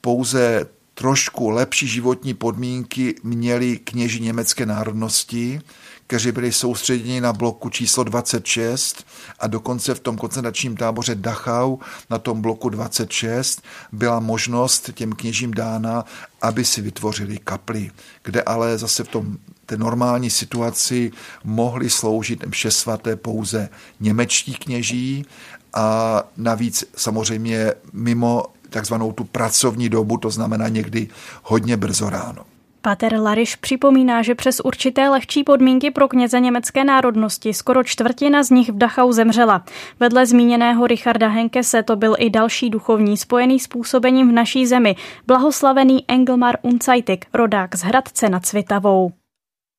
Pouze 0.00 0.66
trošku 0.98 1.50
lepší 1.50 1.86
životní 1.88 2.34
podmínky 2.34 3.14
měli 3.22 3.78
kněži 3.78 4.20
německé 4.20 4.66
národnosti, 4.66 5.60
kteří 6.06 6.32
byli 6.32 6.52
soustředěni 6.52 7.20
na 7.20 7.32
bloku 7.32 7.68
číslo 7.68 8.04
26 8.04 9.06
a 9.38 9.46
dokonce 9.46 9.94
v 9.94 10.00
tom 10.00 10.16
koncentračním 10.16 10.76
táboře 10.76 11.14
Dachau 11.14 11.76
na 12.10 12.18
tom 12.18 12.42
bloku 12.42 12.68
26 12.68 13.62
byla 13.92 14.20
možnost 14.20 14.90
těm 14.94 15.12
kněžím 15.12 15.54
dána, 15.54 16.04
aby 16.42 16.64
si 16.64 16.80
vytvořili 16.80 17.38
kapli, 17.38 17.90
kde 18.22 18.42
ale 18.42 18.78
zase 18.78 19.04
v 19.04 19.08
tom 19.08 19.36
té 19.66 19.76
normální 19.76 20.30
situaci 20.30 21.10
mohli 21.44 21.90
sloužit 21.90 22.46
mše 22.46 22.70
svaté 22.70 23.16
pouze 23.16 23.68
němečtí 24.00 24.54
kněží 24.54 25.26
a 25.74 26.22
navíc 26.36 26.84
samozřejmě 26.96 27.72
mimo 27.92 28.44
takzvanou 28.76 29.12
tu 29.12 29.24
pracovní 29.24 29.88
dobu, 29.88 30.16
to 30.16 30.30
znamená 30.30 30.68
někdy 30.68 31.08
hodně 31.42 31.76
brzo 31.76 32.10
ráno. 32.10 32.44
Pater 32.80 33.20
Lariš 33.20 33.56
připomíná, 33.56 34.22
že 34.22 34.34
přes 34.34 34.60
určité 34.60 35.08
lehčí 35.08 35.44
podmínky 35.44 35.90
pro 35.90 36.08
kněze 36.08 36.40
německé 36.40 36.84
národnosti 36.84 37.54
skoro 37.54 37.84
čtvrtina 37.84 38.42
z 38.42 38.50
nich 38.50 38.68
v 38.68 38.78
Dachau 38.78 39.12
zemřela. 39.12 39.64
Vedle 40.00 40.26
zmíněného 40.26 40.86
Richarda 40.86 41.28
Henkese 41.28 41.82
to 41.82 41.96
byl 41.96 42.16
i 42.18 42.30
další 42.30 42.70
duchovní 42.70 43.16
spojený 43.16 43.60
s 43.60 43.66
působením 43.66 44.28
v 44.28 44.32
naší 44.32 44.66
zemi, 44.66 44.96
blahoslavený 45.26 46.04
Engelmar 46.08 46.56
Unzeitig, 46.62 47.24
rodák 47.34 47.76
z 47.76 47.82
Hradce 47.82 48.28
nad 48.28 48.46
Svitavou. 48.46 49.12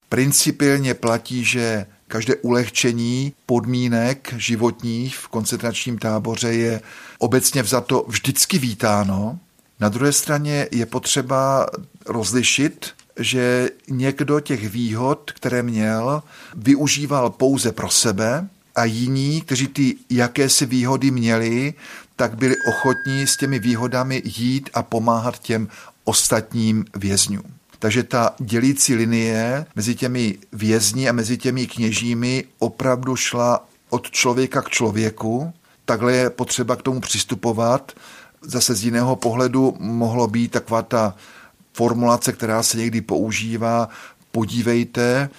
Principiálně 0.09 0.93
platí, 0.93 1.43
že 1.43 1.85
každé 2.07 2.35
ulehčení 2.35 3.33
podmínek 3.45 4.33
životních 4.37 5.17
v 5.17 5.27
koncentračním 5.27 5.97
táboře 5.97 6.53
je 6.53 6.81
obecně 7.19 7.63
vzato 7.63 8.05
vždycky 8.07 8.59
vítáno. 8.59 9.39
Na 9.79 9.89
druhé 9.89 10.13
straně 10.13 10.67
je 10.71 10.85
potřeba 10.85 11.67
rozlišit, 12.05 12.89
že 13.19 13.69
někdo 13.89 14.39
těch 14.39 14.69
výhod, 14.69 15.31
které 15.35 15.63
měl, 15.63 16.23
využíval 16.55 17.29
pouze 17.29 17.71
pro 17.71 17.89
sebe 17.89 18.47
a 18.75 18.85
jiní, 18.85 19.41
kteří 19.41 19.67
ty 19.67 19.95
jakési 20.09 20.65
výhody 20.65 21.11
měli, 21.11 21.73
tak 22.15 22.35
byli 22.35 22.55
ochotní 22.69 23.27
s 23.27 23.37
těmi 23.37 23.59
výhodami 23.59 24.21
jít 24.25 24.69
a 24.73 24.83
pomáhat 24.83 25.39
těm 25.39 25.67
ostatním 26.03 26.85
vězňům. 26.95 27.43
Takže 27.79 28.03
ta 28.03 28.35
dělící 28.39 28.95
linie 28.95 29.65
mezi 29.75 29.95
těmi 29.95 30.37
vězni 30.51 31.09
a 31.09 31.11
mezi 31.11 31.37
těmi 31.37 31.67
kněžími 31.67 32.43
opravdu 32.59 33.15
šla 33.15 33.67
od 33.89 34.11
člověka 34.11 34.61
k 34.61 34.69
člověku. 34.69 35.53
Takhle 35.85 36.13
je 36.13 36.29
potřeba 36.29 36.75
k 36.75 36.81
tomu 36.81 36.99
přistupovat. 36.99 37.91
Zase 38.41 38.75
z 38.75 38.83
jiného 38.83 39.15
pohledu 39.15 39.75
mohlo 39.79 40.27
být 40.27 40.51
taková 40.51 40.81
ta 40.81 41.15
formulace, 41.73 42.33
která 42.33 42.63
se 42.63 42.77
někdy 42.77 43.01
používá, 43.01 43.89
podívejte, 44.31 45.29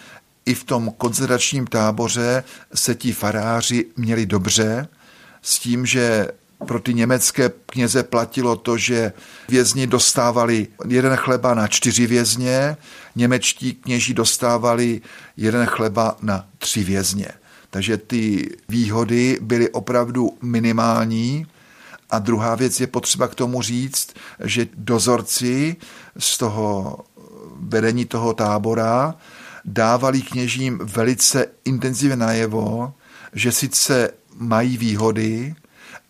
i 0.47 0.55
v 0.55 0.65
tom 0.65 0.93
koncentračním 0.99 1.67
táboře 1.67 2.45
se 2.75 2.95
ti 2.95 3.13
faráři 3.13 3.87
měli 3.97 4.27
dobře, 4.27 4.89
s 5.43 5.59
tím, 5.59 5.87
že 5.87 6.29
pro 6.67 6.81
ty 6.81 6.95
německé 6.95 7.51
kněze 7.67 8.03
platilo 8.03 8.57
to, 8.57 8.77
že 8.77 9.13
vězni 9.49 9.87
dostávali 9.87 10.67
jeden 10.87 11.17
chleba 11.17 11.55
na 11.55 11.69
čtyři 11.69 12.07
vězně, 12.07 12.77
němečtí 13.17 13.75
kněží 13.75 14.15
dostávali 14.15 15.01
jeden 15.37 15.67
chleba 15.67 16.17
na 16.23 16.47
tři 16.59 16.85
vězně. 16.85 17.29
Takže 17.71 17.97
ty 17.97 18.51
výhody 18.69 19.39
byly 19.41 19.71
opravdu 19.71 20.39
minimální. 20.43 21.47
A 22.11 22.19
druhá 22.19 22.55
věc 22.55 22.81
je 22.81 22.87
potřeba 22.87 23.29
k 23.29 23.35
tomu 23.35 23.63
říct, 23.63 24.15
že 24.45 24.67
dozorci 24.75 25.77
z 26.19 26.39
toho 26.39 26.99
vedení 27.61 28.05
toho 28.05 28.35
tábora 28.35 29.15
dávali 29.65 30.23
kněžím 30.23 30.79
velice 30.83 31.47
intenzivně 31.65 32.17
najevo, 32.17 32.93
že 33.33 33.53
sice 33.53 34.11
mají 34.35 34.79
výhody, 34.79 35.55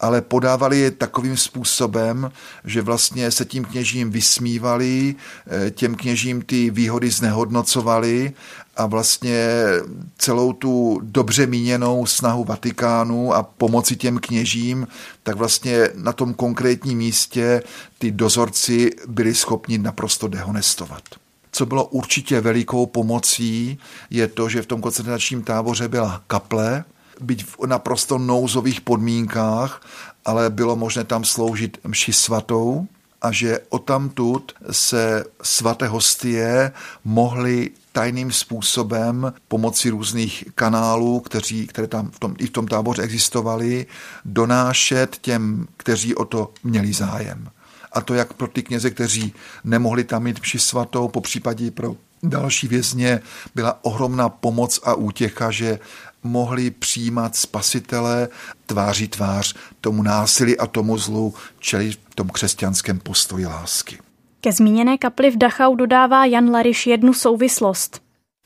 ale 0.01 0.23
podávali 0.23 0.79
je 0.79 0.91
takovým 0.91 1.37
způsobem, 1.37 2.31
že 2.65 2.83
vlastně 2.83 3.31
se 3.31 3.45
tím 3.45 3.65
kněžím 3.65 4.11
vysmívali, 4.11 5.15
eh, 5.47 5.71
těm 5.71 5.95
kněžím 5.95 6.43
ty 6.43 6.71
výhody 6.71 7.11
znehodnocovali 7.11 8.33
a 8.77 8.87
vlastně 8.87 9.65
celou 10.19 10.53
tu 10.53 11.01
dobře 11.03 11.47
míněnou 11.47 12.07
snahu 12.07 12.45
Vatikánu 12.45 13.35
a 13.35 13.43
pomoci 13.43 13.97
těm 13.97 14.19
kněžím, 14.19 14.87
tak 15.23 15.37
vlastně 15.37 15.89
na 15.95 16.13
tom 16.13 16.35
konkrétním 16.35 16.99
místě 16.99 17.63
ty 17.99 18.11
dozorci 18.11 18.91
byli 19.07 19.35
schopni 19.35 19.79
naprosto 19.79 20.29
dehonestovat. 20.29 21.03
Co 21.53 21.67
bylo 21.67 21.85
určitě 21.85 22.41
velikou 22.41 22.87
pomocí, 22.87 23.79
je 24.11 24.29
to, 24.29 24.49
že 24.49 24.63
v 24.63 24.67
tom 24.67 24.81
koncentračním 24.81 25.43
táboře 25.43 25.89
byla 25.89 26.23
kaple, 26.27 26.85
byť 27.21 27.45
v 27.45 27.67
naprosto 27.67 28.19
nouzových 28.19 28.81
podmínkách, 28.81 29.81
ale 30.25 30.51
bylo 30.51 30.77
možné 30.77 31.05
tam 31.05 31.25
sloužit 31.25 31.79
mši 31.87 32.13
svatou 32.13 32.87
a 33.23 33.33
že 33.33 33.61
odtamtud 33.69 34.53
se 34.71 35.25
svaté 35.43 35.89
hostie 35.89 36.73
mohly 37.05 37.71
tajným 37.93 38.33
způsobem 38.33 39.33
pomocí 39.49 39.91
různých 39.91 40.45
kanálů, 40.55 41.21
kteří, 41.21 41.67
které 41.67 41.89
tam 41.89 42.11
v 42.11 42.19
tom, 42.19 42.35
i 42.39 42.47
v 42.47 42.51
tom 42.51 42.67
táboře 42.67 43.03
existovaly, 43.03 43.87
donášet 44.25 45.17
těm, 45.21 45.67
kteří 45.77 46.15
o 46.15 46.25
to 46.25 46.53
měli 46.65 46.93
zájem. 46.93 47.49
A 47.93 48.01
to 48.01 48.15
jak 48.15 48.33
pro 48.33 48.47
ty 48.49 48.63
kněze, 48.63 48.91
kteří 48.91 49.33
nemohli 49.65 50.05
tam 50.05 50.23
mít 50.23 50.41
mši 50.41 50.59
svatou, 50.59 51.09
po 51.09 51.21
případě 51.21 51.71
pro 51.71 51.97
další 52.23 52.69
vězně 52.69 53.21
byla 53.55 53.85
ohromná 53.85 54.29
pomoc 54.29 54.81
a 54.85 54.95
útěcha, 54.95 55.51
že 55.51 55.79
mohli 56.23 56.71
přijímat 56.71 57.37
spasitele 57.37 58.29
tváří 58.67 59.09
tvář 59.09 59.55
tomu 59.81 60.03
násilí 60.03 60.59
a 60.59 60.67
tomu 60.67 60.99
zlu, 60.99 61.35
čili 61.59 61.91
v 61.91 62.15
tom 62.15 62.29
křesťanském 62.29 62.99
postoji 62.99 63.47
lásky. 63.47 63.99
Ke 64.41 64.53
zmíněné 64.53 64.99
kapli 64.99 65.31
v 65.31 65.37
Dachau 65.37 65.75
dodává 65.75 66.25
Jan 66.25 66.51
Lariš 66.51 66.87
jednu 66.87 67.15
souvislost. 67.15 68.03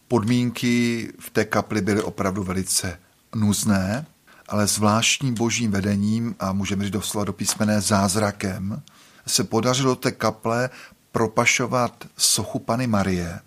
Podmínky 0.09 1.09
v 1.19 1.31
té 1.31 1.45
kapli 1.45 1.81
byly 1.81 2.03
opravdu 2.03 2.43
velice 2.43 2.99
nuzné, 3.35 4.07
ale 4.49 4.67
zvláštním 4.67 5.35
božím 5.35 5.71
vedením 5.71 6.35
a 6.41 6.53
můžeme 6.53 6.85
říct 6.85 6.93
doslova 6.93 7.25
do 7.25 7.33
písmené 7.33 7.81
zázrakem 7.81 8.83
se 9.27 9.45
podařilo 9.45 9.97
té 9.97 10.13
kaple 10.13 10.71
propašovat 11.13 12.05
sochu 12.17 12.59
Pany 12.59 12.87
Marie, 12.87 13.41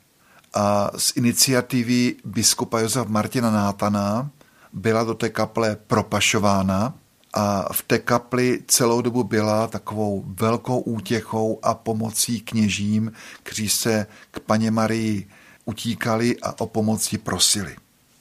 z 0.98 1.14
iniciativy 1.16 2.16
biskupa 2.26 2.80
Josefa 2.80 3.10
Martina 3.10 3.52
Nátana 3.52 4.30
byla 4.74 5.04
do 5.04 5.14
té 5.14 5.30
kaple 5.30 5.78
propašována 5.88 6.94
a 7.34 7.74
v 7.74 7.82
té 7.82 8.00
kapli 8.00 8.64
celou 8.68 9.02
dobu 9.02 9.24
byla 9.24 9.68
takovou 9.68 10.24
velkou 10.28 10.80
útěchou 10.80 11.60
a 11.64 11.74
pomocí 11.74 12.42
kněžím, 12.42 13.12
kteří 13.44 13.70
se 13.70 14.08
k 14.32 14.40
paně 14.40 14.72
Marii 14.72 15.30
utíkali 15.66 16.36
a 16.42 16.62
o 16.62 16.68
pomoci 16.68 17.18
prosili. 17.18 17.76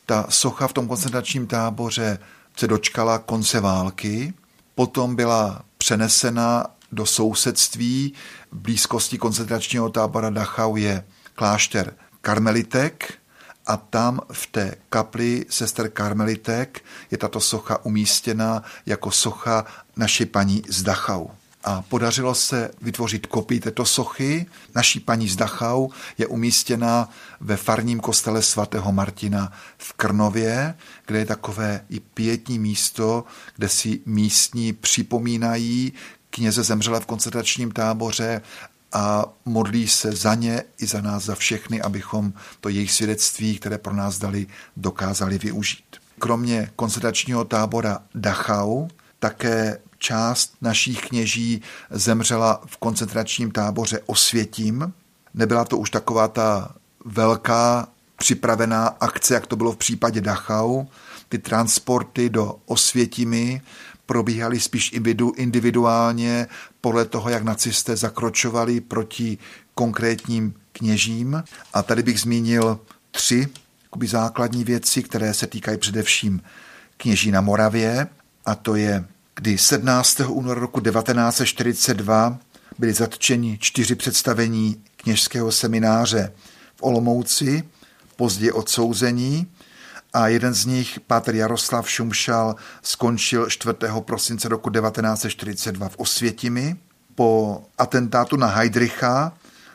Ta 0.07 0.27
socha 0.29 0.68
v 0.68 0.73
tom 0.73 0.88
koncentračním 0.88 1.47
táboře 1.47 2.18
se 2.57 2.66
dočkala 2.66 3.18
konce 3.18 3.61
války, 3.61 4.35
potom 4.75 5.16
byla 5.16 5.64
přenesena 5.79 6.66
do 6.92 7.07
sousedství. 7.07 8.12
V 8.53 8.57
blízkosti 8.57 9.18
koncentračního 9.18 9.90
tábora 9.90 10.31
Dachau 10.31 10.77
je 10.77 11.05
klášter 11.35 11.94
karmelitek 12.25 13.15
a 13.67 13.77
tam 13.77 14.21
v 14.33 14.47
té 14.47 14.75
kapli 14.89 15.47
sester 15.49 15.91
karmelitek 15.91 16.85
je 17.11 17.19
tato 17.19 17.41
socha 17.41 17.85
umístěna 17.85 18.63
jako 18.87 19.11
socha 19.11 19.65
naší 19.97 20.27
paní 20.27 20.63
z 20.69 20.83
Dachau. 20.83 21.27
A 21.65 21.83
podařilo 21.83 22.35
se 22.35 22.71
vytvořit 22.81 23.27
kopii 23.27 23.61
této 23.61 23.85
sochy. 23.85 24.47
Naší 24.75 25.01
paní 25.01 25.29
z 25.29 25.37
Dachau 25.37 25.89
je 26.19 26.27
umístěna 26.27 27.09
ve 27.41 27.57
farním 27.57 28.01
kostele 28.01 28.43
svatého 28.43 28.93
Martina 28.93 29.53
v 29.79 29.93
Krnově, 29.93 30.75
kde 31.07 31.19
je 31.19 31.27
takové 31.27 31.85
i 31.91 32.01
pětní 32.01 32.59
místo, 32.59 33.25
kde 33.57 33.69
si 33.69 34.01
místní 34.07 34.73
připomínají 34.73 35.93
kněze 36.31 36.63
zemřela 36.63 37.01
v 37.01 37.07
koncentračním 37.07 37.73
táboře 37.73 38.43
a 38.95 39.25
modlí 39.45 39.89
se 39.89 40.13
za 40.13 40.35
ně 40.35 40.63
i 40.79 40.87
za 40.87 41.01
nás, 41.01 41.25
za 41.25 41.35
všechny, 41.35 41.83
abychom 41.83 42.33
to 42.61 42.69
jejich 42.69 42.93
svědectví, 42.93 43.59
které 43.59 43.79
pro 43.79 43.95
nás 43.95 44.19
dali, 44.19 44.47
dokázali 44.77 45.39
využít. 45.39 45.85
Kromě 46.19 46.71
koncentračního 46.77 47.45
tábora 47.45 47.99
Dachau, 48.15 48.89
také 49.19 49.79
část 49.99 50.53
našich 50.61 51.01
kněží 51.01 51.63
zemřela 51.91 52.63
v 52.67 52.77
koncentračním 52.77 53.51
táboře 53.51 54.01
Osvětím. 54.07 54.93
Nebyla 55.35 55.65
to 55.65 55.79
už 55.79 55.91
taková 55.91 56.29
ta 56.29 56.75
velká 57.05 57.89
připravená 58.17 58.87
akce, 58.87 59.35
jak 59.35 59.47
to 59.47 59.57
bylo 59.57 59.73
v 59.73 59.77
případě 59.77 60.21
Dachau. 60.21 60.85
Ty 61.29 61.39
transporty 61.39 62.31
do 62.31 62.57
Osvětimi 62.67 63.63
probíhaly 64.07 64.61
spíš 64.61 64.93
individuálně 65.37 66.47
podle 66.81 67.05
toho, 67.05 67.31
jak 67.31 67.43
nacisté 67.43 67.97
zakročovali 67.97 68.81
proti 68.81 69.38
konkrétním 69.75 70.55
kněžím. 70.73 71.43
A 71.73 71.83
tady 71.83 72.03
bych 72.03 72.21
zmínil 72.21 72.81
tři 73.11 73.49
základní 74.07 74.64
věci, 74.64 75.03
které 75.03 75.35
se 75.35 75.47
týkají 75.47 75.79
především 75.79 76.43
kněží 76.97 77.31
na 77.31 77.40
Moravě, 77.40 78.07
a 78.47 78.55
to 78.55 78.75
je, 78.75 79.05
kdy 79.35 79.59
17. 79.59 80.21
února 80.21 80.61
roku 80.61 80.81
1942 80.81 82.38
byli 82.79 82.93
zatčeni 82.93 83.59
čtyři 83.61 83.95
představení 83.95 84.83
kněžského 84.97 85.53
semináře 85.53 86.33
v 86.77 86.83
Olomouci, 86.83 87.64
později 88.17 88.53
odsouzení 88.53 89.47
a 90.14 90.29
jeden 90.29 90.55
z 90.55 90.66
nich, 90.66 91.00
Pátr 91.00 91.35
Jaroslav 91.35 91.90
Šumšal, 91.90 92.57
skončil 92.83 93.50
4. 93.50 93.77
prosince 94.00 94.48
roku 94.48 94.70
1942 94.70 95.88
v 95.88 95.96
Osvětimi. 95.96 96.77
Po 97.14 97.62
atentátu 97.79 98.37
na 98.37 98.46
Heidricha 98.46 99.33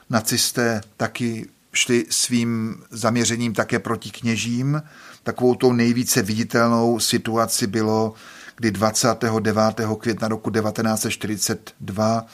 nacisté 0.10 0.82
taky 0.98 1.50
šli 1.74 2.06
svým 2.10 2.76
zaměřením 2.92 3.54
také 3.54 3.80
proti 3.80 4.12
kněžím. 4.12 4.82
Takovou 5.24 5.56
tou 5.56 5.74
nejvíce 5.74 6.22
viditelnou 6.22 7.00
situaci 7.00 7.68
bylo, 7.68 8.14
kdy 8.56 8.72
29. 8.72 9.62
května 10.00 10.28
roku 10.28 10.52
1942 10.52 12.26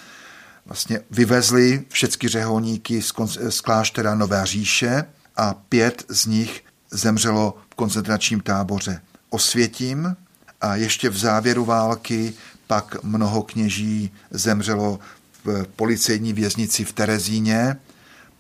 vlastně 0.66 1.00
vyvezli 1.12 1.84
všechny 1.90 2.30
řeholníky 2.30 3.02
z 3.50 3.62
kláštera 3.62 4.16
Nové 4.16 4.46
říše 4.46 5.04
a 5.36 5.54
pět 5.54 6.06
z 6.10 6.26
nich 6.26 6.64
zemřelo 6.92 7.58
koncentračním 7.76 8.42
táboře 8.42 9.02
Osvětím 9.30 10.16
a 10.62 10.76
ještě 10.76 11.10
v 11.10 11.18
závěru 11.18 11.66
války 11.66 12.34
pak 12.68 13.04
mnoho 13.04 13.44
kněží 13.44 14.12
zemřelo 14.32 15.00
v 15.44 15.66
policejní 15.76 16.34
věznici 16.34 16.86
v 16.86 16.94
Terezíně. 16.94 17.78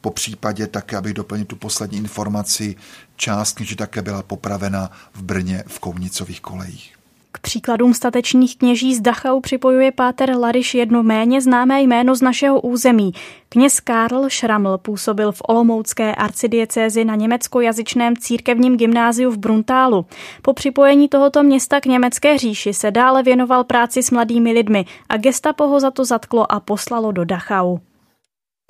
Po 0.01 0.11
případě 0.11 0.67
také, 0.67 0.97
abych 0.97 1.13
doplnil 1.13 1.45
tu 1.45 1.55
poslední 1.55 1.97
informaci, 1.97 2.75
část 3.15 3.55
kněží 3.55 3.75
také 3.75 4.01
byla 4.01 4.23
popravena 4.23 4.91
v 5.13 5.23
Brně 5.23 5.63
v 5.67 5.79
Kouvnicových 5.79 6.41
kolejích. 6.41 6.95
K 7.35 7.39
příkladům 7.39 7.93
statečných 7.93 8.57
kněží 8.57 8.95
z 8.95 9.01
Dachau 9.01 9.39
připojuje 9.39 9.91
páter 9.91 10.37
Lariš 10.37 10.73
jedno 10.73 11.03
méně 11.03 11.41
známé 11.41 11.81
jméno 11.81 12.15
z 12.15 12.21
našeho 12.21 12.61
území. 12.61 13.11
Kněz 13.49 13.79
Karl 13.79 14.29
Schramml 14.29 14.77
působil 14.77 15.31
v 15.31 15.41
Olomoucké 15.47 16.15
arcidiecézi 16.15 17.05
na 17.05 17.15
německojazyčném 17.15 18.17
církevním 18.17 18.77
gymnáziu 18.77 19.31
v 19.31 19.37
Bruntálu. 19.37 20.05
Po 20.41 20.53
připojení 20.53 21.07
tohoto 21.07 21.43
města 21.43 21.81
k 21.81 21.85
německé 21.85 22.37
říši 22.37 22.73
se 22.73 22.91
dále 22.91 23.23
věnoval 23.23 23.63
práci 23.63 24.03
s 24.03 24.11
mladými 24.11 24.51
lidmi 24.51 24.85
a 25.09 25.17
gestapo 25.17 25.67
ho 25.67 25.79
za 25.79 25.91
to 25.91 26.05
zatklo 26.05 26.51
a 26.51 26.59
poslalo 26.59 27.11
do 27.11 27.25
Dachau 27.25 27.77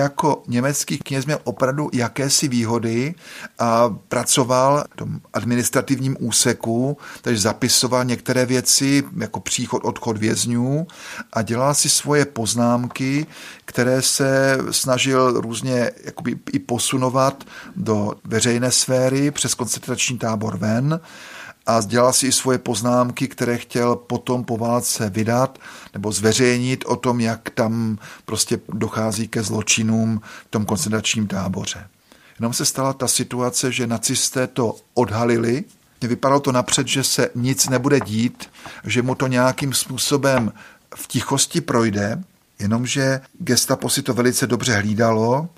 jako 0.02 0.44
německý 0.48 0.98
kněz 0.98 1.26
měl 1.26 1.40
opravdu 1.44 1.90
jakési 1.94 2.48
výhody 2.48 3.16
a 3.60 3.90
pracoval 3.90 4.84
v 4.94 4.96
tom 4.96 5.20
administrativním 5.34 6.18
úseku, 6.20 6.98
takže 7.22 7.42
zapisoval 7.42 8.06
některé 8.06 8.46
věci, 8.46 9.04
jako 9.18 9.40
příchod, 9.40 9.84
odchod 9.86 10.18
vězňů 10.18 10.88
a 11.34 11.42
dělal 11.42 11.74
si 11.74 11.90
svoje 11.90 12.26
poznámky, 12.26 13.26
které 13.66 14.02
se 14.02 14.58
snažil 14.72 15.42
různě 15.42 15.92
jakoby 16.06 16.40
i 16.54 16.60
posunovat 16.60 17.44
do 17.76 18.14
veřejné 18.24 18.72
sféry 18.72 19.32
přes 19.32 19.54
koncentrační 19.54 20.18
tábor 20.18 20.58
ven 20.58 21.00
a 21.66 21.82
dělal 21.82 22.14
si 22.14 22.28
i 22.28 22.32
svoje 22.32 22.58
poznámky, 22.58 23.28
které 23.28 23.58
chtěl 23.58 23.96
potom 23.96 24.44
po 24.44 24.58
válce 24.58 25.10
vydat 25.10 25.60
nebo 25.94 26.12
zveřejnit 26.12 26.86
o 26.88 26.96
tom, 26.96 27.20
jak 27.20 27.50
tam 27.50 27.98
prostě 28.26 28.60
dochází 28.70 29.28
ke 29.28 29.44
zločinům 29.44 30.22
v 30.48 30.50
tom 30.50 30.66
koncentračním 30.66 31.28
táboře. 31.28 31.88
Jenom 32.40 32.54
se 32.54 32.66
stala 32.66 32.94
ta 32.94 33.08
situace, 33.08 33.72
že 33.72 33.88
nacisté 33.88 34.48
to 34.48 34.76
odhalili, 34.94 35.64
vypadalo 36.02 36.40
to 36.40 36.52
napřed, 36.52 36.88
že 36.88 37.04
se 37.04 37.30
nic 37.36 37.70
nebude 37.70 38.00
dít, 38.00 38.50
že 38.84 39.02
mu 39.02 39.16
to 39.16 39.28
nějakým 39.28 39.74
způsobem 39.74 40.54
v 40.96 41.08
tichosti 41.08 41.62
projde, 41.62 42.24
jenomže 42.60 43.22
gestapo 43.40 43.90
si 43.90 44.02
to 44.02 44.14
velice 44.14 44.48
dobře 44.48 44.74
hlídalo 44.74 45.50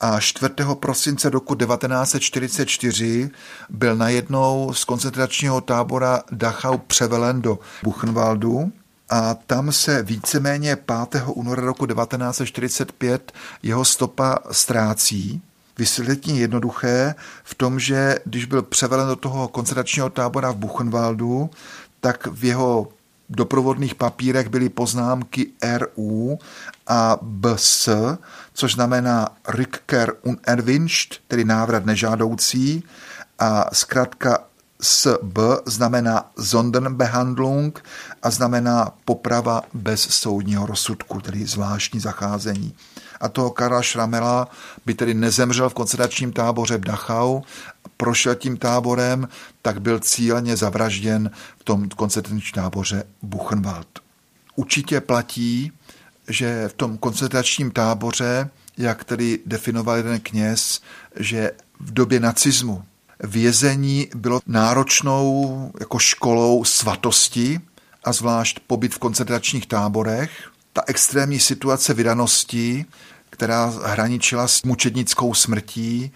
a 0.00 0.20
4. 0.20 0.54
prosince 0.74 1.30
roku 1.30 1.54
1944 1.54 3.30
byl 3.70 3.96
najednou 3.96 4.72
z 4.72 4.84
koncentračního 4.84 5.60
tábora 5.60 6.22
Dachau 6.32 6.78
převelen 6.78 7.42
do 7.42 7.58
Buchenwaldu 7.82 8.72
a 9.08 9.34
tam 9.34 9.72
se 9.72 10.02
víceméně 10.02 10.76
5. 11.10 11.22
února 11.26 11.62
roku 11.62 11.86
1945 11.86 13.32
jeho 13.62 13.84
stopa 13.84 14.38
ztrácí. 14.50 15.42
Vysvětlení 15.78 16.38
jednoduché 16.38 17.14
v 17.44 17.54
tom, 17.54 17.80
že 17.80 18.18
když 18.24 18.44
byl 18.44 18.62
převelen 18.62 19.08
do 19.08 19.16
toho 19.16 19.48
koncentračního 19.48 20.10
tábora 20.10 20.50
v 20.50 20.56
Buchenwaldu, 20.56 21.50
tak 22.00 22.26
v 22.26 22.44
jeho 22.44 22.88
doprovodných 23.30 23.94
papírech 23.94 24.48
byly 24.48 24.68
poznámky 24.68 25.46
RU 25.76 26.38
a 26.86 27.18
BS, 27.22 27.88
což 28.54 28.74
znamená 28.74 29.28
Rückkehr 29.48 30.12
unerwünscht, 30.22 31.20
tedy 31.28 31.44
návrat 31.44 31.86
nežádoucí, 31.86 32.84
a 33.38 33.74
zkrátka 33.74 34.38
SB 34.80 35.38
znamená 35.66 36.30
Sonderbehandlung 36.40 37.84
a 38.22 38.30
znamená 38.30 38.92
poprava 39.04 39.62
bez 39.74 40.00
soudního 40.00 40.66
rozsudku, 40.66 41.20
tedy 41.20 41.46
zvláštní 41.46 42.00
zacházení. 42.00 42.74
A 43.20 43.28
toho 43.28 43.50
Karla 43.50 43.82
Šramela 43.82 44.48
by 44.86 44.94
tedy 44.94 45.14
nezemřel 45.14 45.68
v 45.68 45.74
koncentračním 45.74 46.32
táboře 46.32 46.76
v 46.78 46.84
Dachau, 46.84 47.40
prošel 47.96 48.34
tím 48.34 48.56
táborem, 48.56 49.28
tak 49.62 49.80
byl 49.80 49.98
cíleně 49.98 50.56
zavražděn 50.56 51.30
v 51.58 51.64
tom 51.64 51.88
koncentračním 51.88 52.52
táboře 52.54 53.04
Buchenwald. 53.22 53.98
Určitě 54.56 55.00
platí, 55.00 55.72
že 56.28 56.68
v 56.68 56.72
tom 56.72 56.98
koncentračním 56.98 57.70
táboře, 57.70 58.50
jak 58.78 59.04
tedy 59.04 59.38
definoval 59.46 59.96
jeden 59.96 60.20
kněz, 60.20 60.80
že 61.16 61.52
v 61.80 61.92
době 61.92 62.20
nacismu 62.20 62.84
vězení 63.20 64.08
bylo 64.14 64.40
náročnou 64.46 65.72
jako 65.80 65.98
školou 65.98 66.64
svatosti 66.64 67.60
a 68.04 68.12
zvlášť 68.12 68.60
pobyt 68.66 68.94
v 68.94 68.98
koncentračních 68.98 69.66
táborech. 69.66 70.50
Ta 70.72 70.82
extrémní 70.86 71.40
situace 71.40 71.94
vydanosti, 71.94 72.84
která 73.30 73.72
hraničila 73.84 74.48
s 74.48 74.62
mučednickou 74.62 75.34
smrtí, 75.34 76.12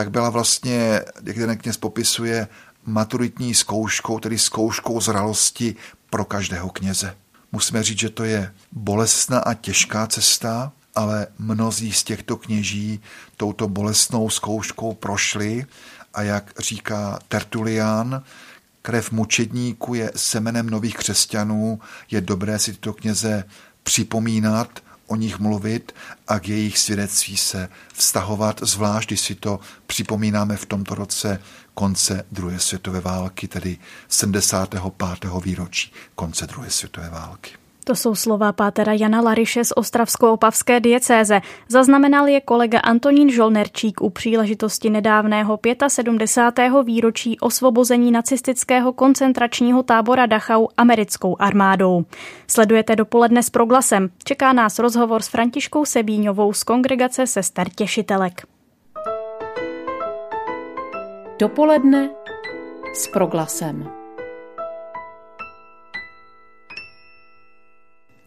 tak 0.00 0.10
byla 0.10 0.30
vlastně, 0.30 1.02
jak 1.24 1.36
ten 1.36 1.58
kněz 1.58 1.76
popisuje, 1.76 2.48
maturitní 2.86 3.54
zkouškou, 3.54 4.18
tedy 4.18 4.38
zkouškou 4.38 5.00
zralosti 5.00 5.76
pro 6.10 6.24
každého 6.24 6.70
kněze. 6.70 7.16
Musíme 7.52 7.82
říct, 7.82 7.98
že 7.98 8.10
to 8.10 8.24
je 8.24 8.54
bolestná 8.72 9.38
a 9.38 9.54
těžká 9.54 10.06
cesta, 10.06 10.72
ale 10.94 11.26
mnozí 11.38 11.92
z 11.92 12.04
těchto 12.04 12.36
kněží 12.36 13.00
touto 13.36 13.68
bolestnou 13.68 14.30
zkouškou 14.30 14.94
prošli 14.94 15.66
a 16.14 16.22
jak 16.22 16.52
říká 16.58 17.18
Tertulian, 17.28 18.22
krev 18.82 19.12
mučedníků 19.12 19.94
je 19.94 20.12
semenem 20.16 20.70
nových 20.70 20.96
křesťanů, 20.96 21.80
je 22.10 22.20
dobré 22.20 22.58
si 22.58 22.72
tyto 22.72 22.92
kněze 22.92 23.44
připomínat, 23.82 24.80
o 25.10 25.16
nich 25.16 25.38
mluvit 25.38 25.94
a 26.28 26.38
k 26.38 26.48
jejich 26.48 26.78
svědectví 26.78 27.36
se 27.36 27.68
vztahovat, 27.94 28.60
zvlášť 28.62 29.08
když 29.08 29.20
si 29.20 29.34
to 29.34 29.60
připomínáme 29.86 30.56
v 30.56 30.66
tomto 30.66 30.94
roce 30.94 31.42
konce 31.74 32.26
druhé 32.32 32.58
světové 32.58 33.00
války, 33.00 33.48
tedy 33.48 33.78
75. 34.08 34.82
výročí 35.44 35.92
konce 36.14 36.46
druhé 36.46 36.70
světové 36.70 37.10
války. 37.10 37.59
To 37.90 37.96
jsou 37.96 38.14
slova 38.14 38.52
pátera 38.52 38.92
Jana 38.92 39.20
Lariše 39.20 39.64
z 39.64 39.72
Ostravsko-Opavské 39.76 40.80
diecéze. 40.80 41.40
Zaznamenal 41.68 42.28
je 42.28 42.40
kolega 42.40 42.78
Antonín 42.78 43.30
Žolnerčík 43.30 44.00
u 44.00 44.10
příležitosti 44.10 44.90
nedávného 44.90 45.58
75. 45.88 46.72
výročí 46.84 47.40
osvobození 47.40 48.12
nacistického 48.12 48.92
koncentračního 48.92 49.82
tábora 49.82 50.26
Dachau 50.26 50.66
americkou 50.76 51.36
armádou. 51.38 52.04
Sledujete 52.46 52.96
dopoledne 52.96 53.42
s 53.42 53.50
proglasem. 53.50 54.10
Čeká 54.24 54.52
nás 54.52 54.78
rozhovor 54.78 55.22
s 55.22 55.28
Františkou 55.28 55.84
Sebíňovou 55.84 56.52
z 56.52 56.62
kongregace 56.62 57.26
sester 57.26 57.68
Těšitelek. 57.68 58.46
Dopoledne 61.38 62.10
s 62.94 63.08
proglasem. 63.08 63.99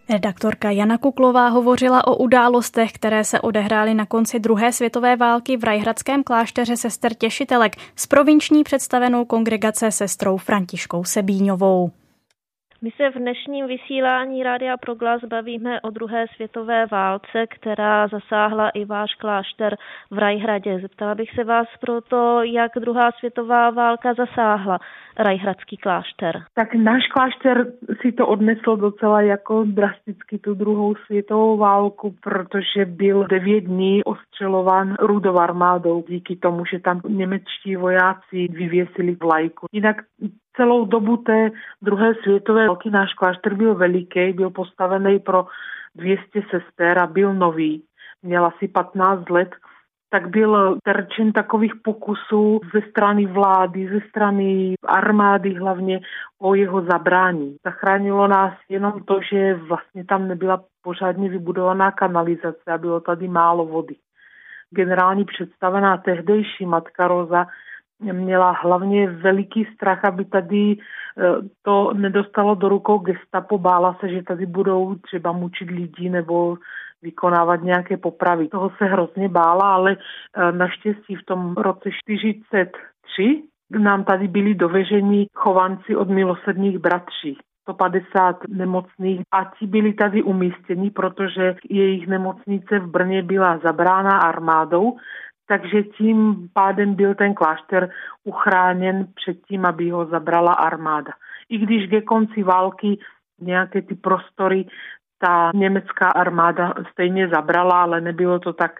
Redaktorka 0.09 0.71
Jana 0.71 0.97
Kuklová 0.97 1.47
hovořila 1.47 2.07
o 2.07 2.15
událostech, 2.15 2.91
které 2.91 3.23
se 3.23 3.41
odehrály 3.41 3.93
na 3.93 4.05
konci 4.05 4.39
druhé 4.39 4.73
světové 4.73 5.15
války 5.15 5.57
v 5.57 5.63
Rajhradském 5.63 6.23
klášteře 6.23 6.77
sester 6.77 7.13
Těšitelek 7.13 7.75
s 7.95 8.07
provinční 8.07 8.63
představenou 8.63 9.25
kongregace 9.25 9.91
sestrou 9.91 10.37
Františkou 10.37 11.03
Sebíňovou. 11.03 11.91
My 12.83 12.91
se 12.91 13.09
v 13.09 13.15
dnešním 13.15 13.67
vysílání 13.67 14.43
Rádia 14.43 14.77
Proglas 14.77 15.21
bavíme 15.23 15.81
o 15.81 15.89
druhé 15.89 16.25
světové 16.35 16.85
válce, 16.85 17.47
která 17.49 18.07
zasáhla 18.07 18.69
i 18.69 18.85
váš 18.85 19.15
klášter 19.15 19.77
v 20.11 20.17
Rajhradě. 20.17 20.79
Zeptala 20.79 21.15
bych 21.15 21.29
se 21.35 21.43
vás 21.43 21.67
proto, 21.81 22.41
jak 22.43 22.71
druhá 22.79 23.11
světová 23.11 23.69
válka 23.69 24.13
zasáhla 24.13 24.79
Rajhradský 25.19 25.77
klášter. 25.77 26.43
Tak 26.53 26.75
náš 26.75 27.07
klášter 27.07 27.67
si 28.01 28.11
to 28.11 28.27
odnesl 28.27 28.75
docela 28.75 29.21
jako 29.21 29.63
drasticky 29.63 30.37
tu 30.37 30.53
druhou 30.53 30.95
světovou 30.95 31.57
válku, 31.57 32.15
protože 32.23 32.85
byl 32.85 33.27
devět 33.27 33.61
dní 33.61 34.03
ostřelován 34.03 34.95
rudou 34.99 35.37
armádou 35.37 36.03
díky 36.07 36.35
tomu, 36.35 36.65
že 36.65 36.79
tam 36.79 37.01
němečtí 37.07 37.75
vojáci 37.75 38.47
vyvěsili 38.49 39.15
vlajku. 39.15 39.67
Jinak 39.71 39.95
celou 40.55 40.85
dobu 40.85 41.17
té 41.17 41.51
druhé 41.81 42.13
světové 42.15 42.67
války 42.67 42.89
náš 42.89 43.13
klášter 43.13 43.53
byl 43.53 43.75
veliký, 43.75 44.33
byl 44.33 44.49
postavený 44.49 45.19
pro 45.19 45.45
200 45.95 46.41
sester 46.49 46.99
a 46.99 47.07
byl 47.07 47.33
nový. 47.33 47.83
Měl 48.23 48.45
asi 48.45 48.67
15 48.67 49.29
let, 49.29 49.49
tak 50.09 50.27
byl 50.27 50.77
terčen 50.83 51.31
takových 51.31 51.73
pokusů 51.83 52.59
ze 52.73 52.81
strany 52.89 53.25
vlády, 53.25 53.89
ze 53.89 53.99
strany 54.09 54.73
armády 54.87 55.53
hlavně 55.53 55.99
o 56.41 56.55
jeho 56.55 56.81
zabrání. 56.81 57.55
Zachránilo 57.63 58.27
nás 58.27 58.53
jenom 58.69 59.03
to, 59.05 59.19
že 59.31 59.53
vlastně 59.53 60.05
tam 60.05 60.27
nebyla 60.27 60.63
pořádně 60.83 61.29
vybudovaná 61.29 61.91
kanalizace 61.91 62.71
a 62.73 62.77
bylo 62.77 62.99
tady 62.99 63.27
málo 63.27 63.65
vody. 63.65 63.95
Generální 64.69 65.25
představená 65.25 65.97
tehdejší 65.97 66.65
matka 66.65 67.07
Roza 67.07 67.45
měla 68.11 68.51
hlavně 68.51 69.09
veliký 69.09 69.67
strach, 69.75 70.05
aby 70.05 70.25
tady 70.25 70.71
e, 70.71 70.77
to 71.61 71.93
nedostalo 71.93 72.55
do 72.55 72.69
rukou 72.69 72.97
gestapo, 72.97 73.57
bála 73.57 73.97
se, 73.99 74.09
že 74.09 74.23
tady 74.23 74.45
budou 74.45 74.95
třeba 74.95 75.31
mučit 75.31 75.69
lidi 75.69 76.09
nebo 76.09 76.57
vykonávat 77.01 77.63
nějaké 77.63 77.97
popravy. 77.97 78.47
Toho 78.47 78.71
se 78.77 78.85
hrozně 78.85 79.29
bála, 79.29 79.73
ale 79.73 79.91
e, 79.91 80.51
naštěstí 80.51 81.15
v 81.15 81.25
tom 81.25 81.53
roce 81.57 81.89
43 82.03 83.43
nám 83.79 84.03
tady 84.03 84.27
byli 84.27 84.55
doveženi 84.55 85.27
chovanci 85.35 85.95
od 85.95 86.09
milosrdných 86.09 86.79
bratří. 86.79 87.37
150 87.63 88.35
nemocných 88.47 89.21
a 89.31 89.51
ti 89.59 89.67
byli 89.67 89.93
tady 89.93 90.23
umístěni, 90.23 90.91
protože 90.91 91.55
jejich 91.69 92.07
nemocnice 92.07 92.79
v 92.79 92.87
Brně 92.87 93.23
byla 93.23 93.59
zabrána 93.63 94.19
armádou, 94.19 94.97
takže 95.47 95.83
tím 95.83 96.49
pádem 96.53 96.95
byl 96.95 97.15
ten 97.15 97.33
klášter 97.33 97.89
uchráněn 98.23 99.07
před 99.15 99.37
tím, 99.47 99.65
aby 99.65 99.89
ho 99.89 100.05
zabrala 100.05 100.53
armáda. 100.53 101.11
I 101.49 101.57
když 101.57 101.89
ke 101.89 102.01
konci 102.01 102.43
války 102.43 102.99
nějaké 103.41 103.81
ty 103.81 103.95
prostory 103.95 104.65
ta 105.25 105.51
německá 105.53 106.07
armáda 106.07 106.73
stejně 106.91 107.27
zabrala, 107.27 107.81
ale 107.81 108.01
nebylo 108.01 108.39
to 108.39 108.53
tak 108.53 108.71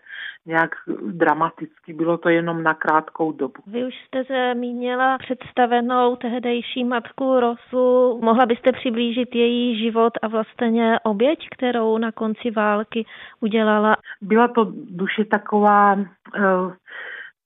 nějak 0.45 0.71
dramaticky, 1.07 1.93
bylo 1.93 2.17
to 2.17 2.29
jenom 2.29 2.63
na 2.63 2.73
krátkou 2.73 3.31
dobu. 3.31 3.53
Vy 3.67 3.85
už 3.85 3.93
jste 3.95 4.23
zmínila 4.53 5.17
představenou 5.17 6.15
tehdejší 6.15 6.83
matku 6.83 7.39
Rosu. 7.39 8.19
Mohla 8.23 8.45
byste 8.45 8.71
přiblížit 8.71 9.35
její 9.35 9.79
život 9.83 10.13
a 10.21 10.27
vlastně 10.27 10.99
oběť, 11.03 11.47
kterou 11.57 11.97
na 11.97 12.11
konci 12.11 12.51
války 12.51 13.05
udělala? 13.41 13.95
Byla 14.21 14.47
to 14.47 14.71
duše 14.89 15.25
taková 15.25 15.95
eh, 15.95 16.41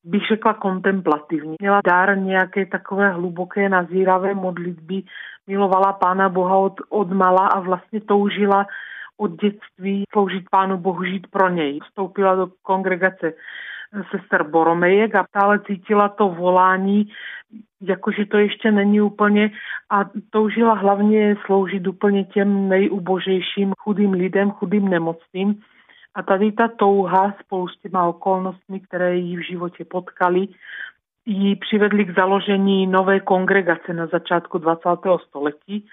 bych 0.07 0.27
řekla 0.27 0.53
kontemplativní. 0.53 1.55
Měla 1.61 1.81
dár 1.87 2.17
nějaké 2.17 2.65
takové 2.65 3.09
hluboké 3.09 3.69
nazíravé 3.69 4.33
modlitby, 4.33 5.03
milovala 5.47 5.93
Pána 5.93 6.29
Boha 6.29 6.57
od, 6.57 6.73
od 6.89 7.11
mala 7.11 7.47
a 7.47 7.59
vlastně 7.59 8.01
toužila 8.01 8.65
od 9.17 9.41
dětství 9.41 10.03
sloužit 10.11 10.43
Pánu 10.51 10.77
Bohu, 10.77 11.03
žít 11.03 11.27
pro 11.27 11.49
něj. 11.49 11.79
Vstoupila 11.79 12.35
do 12.35 12.47
kongregace 12.61 13.33
sester 14.11 14.43
Boromejek 14.43 15.15
a 15.15 15.25
stále 15.29 15.59
cítila 15.59 16.09
to 16.09 16.29
volání, 16.29 17.09
jakože 17.81 18.25
to 18.25 18.37
ještě 18.37 18.71
není 18.71 19.01
úplně 19.01 19.51
a 19.89 20.09
toužila 20.29 20.73
hlavně 20.73 21.35
sloužit 21.45 21.87
úplně 21.87 22.23
těm 22.23 22.69
nejubožejším 22.69 23.73
chudým 23.79 24.11
lidem, 24.11 24.51
chudým 24.51 24.89
nemocným. 24.89 25.61
A 26.17 26.23
tady 26.23 26.51
ta 26.51 26.67
touha 26.67 27.35
spolu 27.39 27.67
s 27.67 27.79
těma 27.79 28.05
okolnostmi, 28.05 28.79
které 28.79 29.15
ji 29.15 29.37
v 29.37 29.47
životě 29.47 29.85
potkali, 29.85 30.47
ji 31.25 31.55
přivedli 31.55 32.05
k 32.05 32.15
založení 32.15 32.87
nové 32.87 33.19
kongregace 33.19 33.93
na 33.93 34.07
začátku 34.07 34.57
20. 34.57 34.81
století 35.27 35.87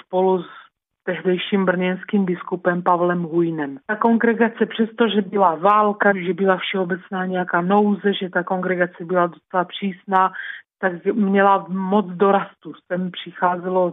spolu 0.00 0.42
s 0.42 0.46
tehdejším 1.04 1.64
brněnským 1.64 2.24
biskupem 2.24 2.82
Pavlem 2.82 3.22
Hujnem. 3.22 3.78
Ta 3.86 3.96
kongregace, 3.96 4.66
přestože 4.66 5.22
byla 5.22 5.54
válka, 5.54 6.12
že 6.26 6.34
byla 6.34 6.56
všeobecná 6.56 7.26
nějaká 7.26 7.60
nouze, 7.60 8.12
že 8.22 8.30
ta 8.30 8.42
kongregace 8.42 9.04
byla 9.04 9.26
docela 9.26 9.64
přísná, 9.64 10.32
tak 10.84 11.04
měla 11.14 11.66
moc 11.68 12.06
dorastu. 12.06 12.72
Sem 12.86 13.10
přicházelo 13.10 13.92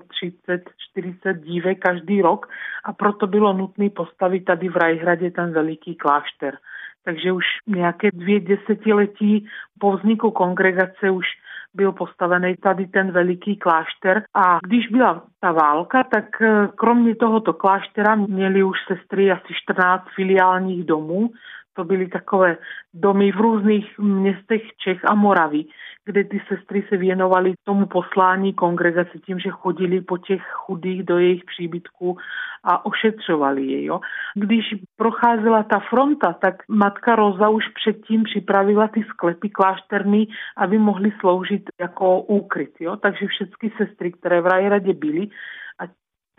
30-40 0.97 1.33
dívek 1.33 1.79
každý 1.79 2.21
rok 2.21 2.49
a 2.85 2.93
proto 2.93 3.27
bylo 3.27 3.53
nutné 3.53 3.89
postavit 3.89 4.45
tady 4.45 4.69
v 4.69 4.75
Rajhradě 4.75 5.31
ten 5.31 5.53
veliký 5.53 5.95
klášter. 5.95 6.57
Takže 7.03 7.31
už 7.31 7.43
nějaké 7.67 8.09
dvě 8.13 8.39
desetiletí 8.39 9.47
po 9.79 9.97
vzniku 9.97 10.31
kongregace 10.31 11.09
už 11.09 11.25
byl 11.73 11.91
postavený 11.91 12.55
tady 12.55 12.87
ten 12.87 13.11
veliký 13.11 13.55
klášter 13.57 14.23
a 14.35 14.59
když 14.63 14.87
byla 14.87 15.23
ta 15.39 15.51
válka, 15.51 16.03
tak 16.03 16.41
eh, 16.41 16.67
kromě 16.75 17.15
tohoto 17.15 17.53
kláštera 17.53 18.15
měli 18.15 18.63
už 18.63 18.77
sestry 18.87 19.31
asi 19.31 19.53
14 19.63 20.03
filiálních 20.15 20.83
domů, 20.83 21.29
to 21.73 21.83
byly 21.83 22.07
takové 22.07 22.57
domy 22.93 23.31
v 23.31 23.35
různých 23.35 23.99
městech 23.99 24.61
Čech 24.83 25.05
a 25.05 25.15
Moravy, 25.15 25.65
kde 26.05 26.23
ty 26.23 26.41
sestry 26.47 26.85
se 26.89 26.97
věnovaly 26.97 27.53
tomu 27.63 27.85
poslání 27.85 28.53
kongregace 28.53 29.19
tím, 29.25 29.39
že 29.39 29.49
chodili 29.49 30.01
po 30.01 30.17
těch 30.17 30.41
chudých 30.51 31.03
do 31.03 31.17
jejich 31.17 31.43
příbytků 31.45 32.17
a 32.63 32.85
ošetřovali 32.85 33.65
je. 33.65 33.83
Jo. 33.83 33.99
Když 34.35 34.65
procházela 34.95 35.63
ta 35.63 35.79
fronta, 35.79 36.33
tak 36.33 36.55
matka 36.67 37.15
Roza 37.15 37.49
už 37.49 37.67
předtím 37.67 38.23
připravila 38.23 38.87
ty 38.87 39.03
sklepy 39.03 39.49
klášterní, 39.49 40.27
aby 40.57 40.77
mohly 40.77 41.13
sloužit 41.19 41.63
jako 41.79 42.21
úkryt. 42.21 42.71
Jo. 42.79 42.95
Takže 42.95 43.27
všechny 43.27 43.71
sestry, 43.77 44.11
které 44.11 44.41
v 44.41 44.47
Rajradě 44.47 44.93
byly, 44.93 45.27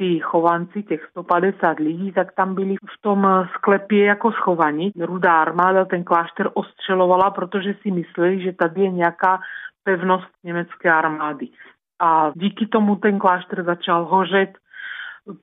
ty 0.03 0.21
chovanci, 0.21 0.83
těch 0.83 1.07
150 1.11 1.79
lidí, 1.79 2.13
tak 2.13 2.35
tam 2.35 2.55
byli 2.55 2.75
v 2.75 3.01
tom 3.01 3.27
sklepě 3.55 4.05
jako 4.05 4.33
schovaní. 4.33 4.93
Rudá 5.01 5.43
armáda 5.43 5.85
ten 5.85 6.05
klášter 6.05 6.51
ostřelovala, 6.55 7.31
protože 7.31 7.75
si 7.83 7.91
mysleli, 7.91 8.43
že 8.43 8.53
tady 8.53 8.81
je 8.81 8.91
nějaká 8.91 9.41
pevnost 9.85 10.29
německé 10.45 10.93
armády. 10.93 11.49
A 12.01 12.33
díky 12.35 12.67
tomu 12.67 12.97
ten 12.97 13.19
klášter 13.19 13.65
začal 13.65 14.05
hořet, 14.05 14.51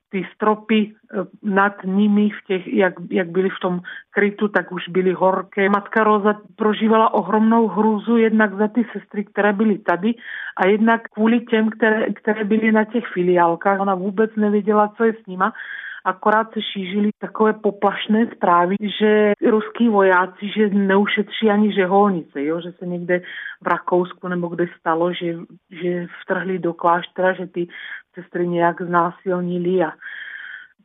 ty 0.10 0.28
stropy 0.36 0.92
eh, 0.92 1.18
nad 1.44 1.74
nimi, 1.84 2.30
v 2.30 2.48
těch, 2.48 2.74
jak, 2.74 2.94
jak 3.10 3.30
byly 3.30 3.50
v 3.50 3.60
tom 3.62 3.80
krytu, 4.12 4.48
tak 4.48 4.72
už 4.72 4.90
byly 4.90 5.14
horké. 5.14 5.70
Matka 5.70 6.04
Roza 6.04 6.42
prožívala 6.56 7.14
ohromnou 7.14 7.68
hrůzu 7.68 8.18
jednak 8.18 8.54
za 8.54 8.68
ty 8.68 8.86
sestry, 8.94 9.26
které 9.26 9.54
byly 9.54 9.78
tady 9.78 10.14
a 10.58 10.68
jednak 10.68 11.02
kvůli 11.10 11.40
těm, 11.40 11.70
které, 11.70 12.14
které 12.14 12.44
byly 12.44 12.72
na 12.72 12.84
těch 12.84 13.08
filiálkách. 13.14 13.80
Ona 13.80 13.96
vůbec 13.96 14.36
nevěděla, 14.36 14.94
co 14.98 15.04
je 15.04 15.14
s 15.14 15.26
nima 15.28 15.54
akorát 16.06 16.54
se 16.54 16.62
šířily 16.62 17.10
takové 17.20 17.54
poplašné 17.54 18.28
zprávy, 18.36 18.76
že 19.00 19.34
ruský 19.50 19.90
vojáci, 19.90 20.50
že 20.58 20.70
neušetří 20.70 21.50
ani 21.50 21.74
žeholnice, 21.74 22.44
jo? 22.44 22.62
že 22.62 22.72
se 22.72 22.86
někde 22.86 23.22
v 23.64 23.68
Rakousku 23.68 24.28
nebo 24.28 24.48
kde 24.48 24.66
stalo, 24.80 25.14
že, 25.14 25.38
že 25.72 26.08
vtrhli 26.24 26.60
do 26.60 26.74
kláštera, 26.74 27.34
že 27.34 27.48
ty 27.48 27.68
sestry 28.14 28.48
nějak 28.48 28.82
znásilnili 28.82 29.84
a 29.84 29.92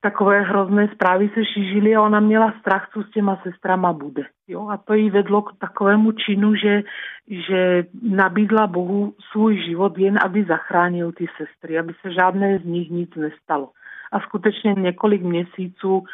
takové 0.05 0.41
hrozné 0.41 0.89
zprávy 0.95 1.31
se 1.35 1.45
šířily 1.45 1.97
a 1.97 2.03
ona 2.03 2.21
měla 2.21 2.55
strach, 2.61 2.89
co 2.93 3.03
s 3.03 3.11
těma 3.11 3.41
sestrama 3.43 3.93
bude. 3.93 4.23
Jo? 4.49 4.69
A 4.69 4.77
to 4.77 4.95
jí 4.95 5.11
vedlo 5.11 5.43
k 5.43 5.57
takovému 5.59 6.13
činu, 6.13 6.55
že, 6.55 6.83
že 7.29 7.85
nabídla 8.03 8.67
Bohu 8.67 9.15
svůj 9.33 9.65
život 9.65 9.99
jen, 9.99 10.19
aby 10.25 10.45
zachránil 10.45 11.13
ty 11.13 11.27
sestry, 11.37 11.79
aby 11.79 11.93
se 12.01 12.13
žádné 12.13 12.59
z 12.59 12.65
nich 12.65 12.91
nic 12.91 13.15
nestalo. 13.17 13.69
A 14.15 14.21
skutečně 14.21 14.75
několik 14.75 15.23
měsíců 15.23 16.05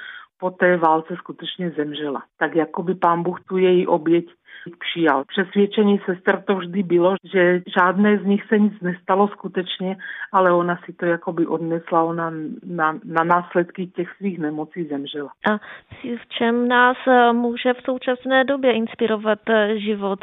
po 0.41 0.51
té 0.51 0.77
válce 0.77 1.17
skutečně 1.17 1.71
zemřela. 1.71 2.23
Tak 2.39 2.55
jako 2.55 2.83
by 2.83 2.95
pán 2.95 3.23
Bůh 3.23 3.41
tu 3.41 3.57
její 3.57 3.87
oběť 3.87 4.27
přijal. 4.79 5.25
Přesvědčení 5.25 6.01
sester 6.05 6.43
to 6.43 6.57
vždy 6.57 6.83
bylo, 6.83 7.15
že 7.33 7.63
žádné 7.79 8.19
z 8.19 8.25
nich 8.25 8.45
se 8.45 8.59
nic 8.59 8.81
nestalo 8.81 9.29
skutečně, 9.29 9.97
ale 10.33 10.53
ona 10.53 10.79
si 10.85 10.93
to 10.93 11.07
jakoby 11.07 11.47
odnesla, 11.47 12.03
ona 12.03 12.33
na, 12.65 12.99
na 13.05 13.25
následky 13.25 13.87
těch 13.87 14.09
svých 14.17 14.39
nemocí 14.39 14.85
zemřela. 14.85 15.31
A 15.53 15.59
v 16.17 16.29
čem 16.29 16.69
nás 16.69 16.97
eh, 17.09 17.33
může 17.33 17.75
v 17.75 17.83
současné 17.85 18.45
době 18.45 18.73
inspirovat 18.73 19.39
eh, 19.49 19.79
život 19.79 20.19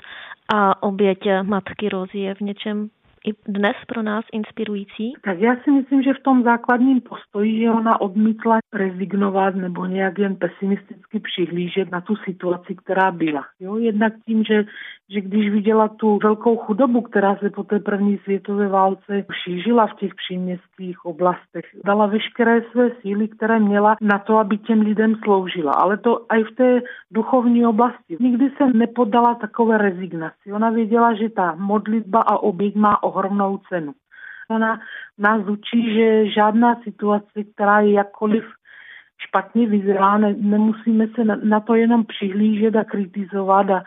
a 0.56 0.84
oběť 0.84 1.20
matky 1.44 1.90
Rozy? 1.90 2.18
Je 2.18 2.36
v 2.36 2.42
něčem 2.42 2.90
i 3.26 3.52
dnes 3.52 3.76
pro 3.88 4.02
nás 4.02 4.26
inspirující? 4.34 5.14
Tak 5.22 5.40
já 5.40 5.56
si 5.64 5.72
myslím, 5.72 6.04
že 6.04 6.14
v 6.14 6.24
tom 6.24 6.44
základním 6.44 7.02
postoji, 7.02 7.60
že 7.60 7.72
ona 7.72 8.02
odmítla 8.02 8.60
rezignovat 8.74 9.56
nebo 9.56 9.86
nějak 9.86 10.20
jen 10.20 10.36
pesimisticky 10.36 11.20
přihlížet 11.20 11.92
na 11.92 12.02
tu 12.02 12.16
situaci, 12.16 12.76
která 12.76 13.12
byla. 13.12 13.46
Jo? 13.60 13.78
Jednak 13.78 14.14
tím, 14.26 14.44
že, 14.44 14.66
že 15.10 15.22
když 15.22 15.50
viděla 15.50 15.88
tu 15.88 16.20
velkou 16.24 16.58
chudobu, 16.58 17.02
která 17.02 17.36
se 17.36 17.50
po 17.50 17.64
té 17.64 17.80
první 17.80 18.18
světové 18.18 18.68
válce 18.68 19.26
šířila 19.44 19.88
v 19.88 19.96
těch 19.96 20.16
příměstských 20.16 21.06
oblastech, 21.06 21.66
dala 21.86 22.06
veškeré 22.06 22.62
své 22.72 22.92
síly, 23.02 23.28
které 23.28 23.60
měla 23.60 23.96
na 24.02 24.20
to, 24.20 24.38
aby 24.38 24.58
těm 24.58 24.82
lidem 24.82 25.16
sloužila. 25.24 25.74
Ale 25.74 25.98
to 25.98 26.26
i 26.30 26.44
v 26.44 26.56
té 26.56 26.82
duchovní 27.12 27.66
oblasti. 27.66 28.18
Nikdy 28.20 28.50
se 28.58 28.66
nepodala 28.74 29.36
takové 29.36 29.78
rezignaci. 29.78 30.54
Ona 30.54 30.70
věděla, 30.70 31.14
že 31.14 31.30
ta 31.30 31.56
modlitba 31.56 32.22
a 32.22 32.38
oběť 32.38 32.76
má 32.76 33.04
ohromnou 33.04 33.58
cenu. 33.70 33.94
Ona 34.50 34.80
nás 35.18 35.48
učí, 35.48 35.94
že 35.94 36.30
žádná 36.30 36.76
situace, 36.84 37.44
která 37.54 37.80
je 37.80 37.92
jakkoliv 37.92 38.44
špatně 39.28 39.68
vyzerá, 39.68 40.18
ne, 40.18 40.36
nemusíme 40.38 41.08
se 41.16 41.24
na, 41.24 41.38
na 41.44 41.60
to 41.60 41.76
jenom 41.76 42.06
přihlížet 42.06 42.76
a 42.76 42.84
kritizovat 42.84 43.70
a 43.70 43.84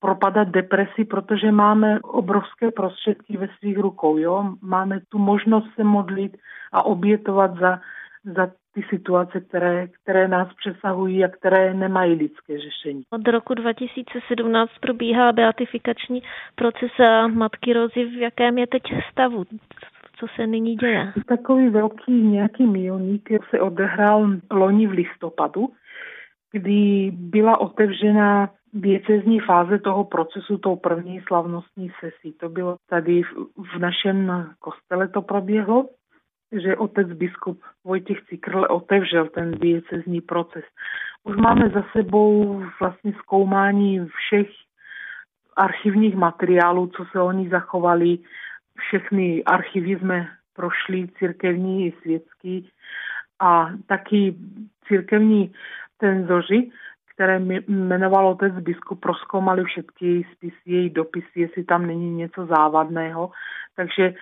propadat 0.00 0.48
depresi, 0.48 1.04
protože 1.04 1.52
máme 1.52 2.00
obrovské 2.00 2.70
prostředky 2.70 3.36
ve 3.36 3.48
svých 3.58 3.78
rukou. 3.78 4.18
Jo? 4.18 4.54
Máme 4.62 5.00
tu 5.08 5.18
možnost 5.18 5.66
se 5.74 5.84
modlit 5.84 6.36
a 6.72 6.82
obětovat 6.82 7.58
za, 7.58 7.80
za 8.24 8.50
ty 8.74 8.82
situace, 8.90 9.40
které, 9.40 9.88
které 9.88 10.28
nás 10.28 10.48
přesahují 10.54 11.24
a 11.24 11.28
které 11.28 11.74
nemají 11.74 12.14
lidské 12.14 12.58
řešení. 12.58 13.02
Od 13.10 13.28
roku 13.28 13.54
2017 13.54 14.70
probíhá 14.80 15.32
beatifikační 15.32 16.22
proces 16.54 16.90
Matky 17.34 17.72
Rozy. 17.72 18.04
V 18.04 18.20
jakém 18.20 18.58
je 18.58 18.66
teď 18.66 18.82
stavu? 19.12 19.44
Co 20.16 20.26
se 20.36 20.46
nyní 20.46 20.76
děje? 20.76 21.12
Takový 21.26 21.68
velký 21.68 22.12
nějaký 22.12 22.66
milník 22.66 23.28
se 23.50 23.60
odehrál 23.60 24.30
loni 24.50 24.86
v 24.86 24.90
listopadu, 24.90 25.68
kdy 26.52 27.10
byla 27.14 27.60
otevřena 27.60 28.50
diecezní 28.74 29.40
fáze 29.40 29.78
toho 29.78 30.04
procesu, 30.04 30.58
tou 30.58 30.76
první 30.76 31.20
slavnostní 31.20 31.92
sesí. 32.00 32.32
To 32.32 32.48
bylo 32.48 32.76
tady 32.88 33.22
v, 33.22 33.26
v 33.76 33.78
našem 33.78 34.46
kostele 34.58 35.08
to 35.08 35.22
proběhlo 35.22 35.88
že 36.62 36.76
otec 36.76 37.08
biskup 37.08 37.62
Vojtěch 37.84 38.22
Cikrle 38.28 38.68
otevřel 38.68 39.28
ten 39.28 39.52
diecezní 39.52 40.20
proces. 40.20 40.64
Už 41.24 41.36
máme 41.36 41.68
za 41.68 41.84
sebou 41.92 42.62
vlastně 42.80 43.12
zkoumání 43.12 44.06
všech 44.06 44.48
archivních 45.56 46.14
materiálů, 46.14 46.86
co 46.86 47.04
se 47.12 47.20
oni 47.20 47.48
zachovali. 47.48 48.18
Všechny 48.78 49.44
archivy 49.44 49.98
jsme 49.98 50.28
prošli, 50.52 51.08
církevní 51.18 51.86
i 51.86 51.92
světský. 52.02 52.70
A 53.40 53.70
taky 53.86 54.34
církevní 54.88 55.52
tenzoři, 55.98 56.70
které 57.14 57.40
jmenoval 57.68 58.28
otec 58.28 58.54
biskup, 58.54 59.00
proskoumali 59.00 59.64
všechny 59.64 60.08
její 60.08 60.26
spisy, 60.32 60.62
její 60.66 60.90
dopisy, 60.90 61.40
jestli 61.40 61.64
tam 61.64 61.86
není 61.86 62.14
něco 62.14 62.46
závadného. 62.46 63.30
Takže 63.76 64.14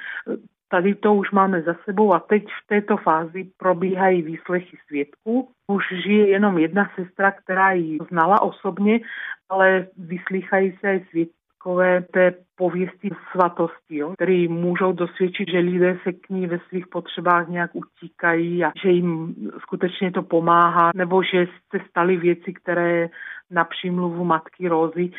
Tady 0.73 0.95
to 0.95 1.15
už 1.15 1.31
máme 1.31 1.63
za 1.63 1.75
sebou 1.85 2.15
a 2.15 2.21
teď 2.21 2.45
v 2.45 2.67
této 2.67 2.97
fázi 2.97 3.51
probíhají 3.57 4.23
výslechy 4.23 4.77
svědků. 4.87 5.49
Už 5.67 5.85
žije 6.05 6.29
jenom 6.29 6.59
jedna 6.59 6.91
sestra, 6.95 7.31
která 7.31 7.73
ji 7.73 7.99
znala 8.09 8.43
osobně, 8.43 9.01
ale 9.49 9.87
vyslýchají 9.97 10.79
se 10.81 11.01
i 11.15 11.27
svědkové 11.63 12.03
té 12.03 12.35
pověsti 12.57 13.11
svatosti, 13.33 13.97
jo, 13.97 14.13
který 14.15 14.49
můžou 14.49 14.93
dosvědčit, 14.93 15.49
že 15.51 15.59
lidé 15.59 15.99
se 16.03 16.13
k 16.13 16.29
ní 16.31 16.47
ve 16.47 16.59
svých 16.69 16.87
potřebách 16.89 17.49
nějak 17.49 17.71
utíkají 17.75 18.65
a 18.65 18.73
že 18.83 18.91
jim 18.91 19.35
skutečně 19.59 20.13
to 20.13 20.23
pomáhá, 20.23 20.91
nebo 20.95 21.23
že 21.23 21.47
se 21.71 21.81
staly 21.91 22.17
věci, 22.17 22.53
které 22.53 23.09
na 23.51 23.65
přímluvu 23.65 24.25
matky 24.25 24.69
Rózy 24.69 25.11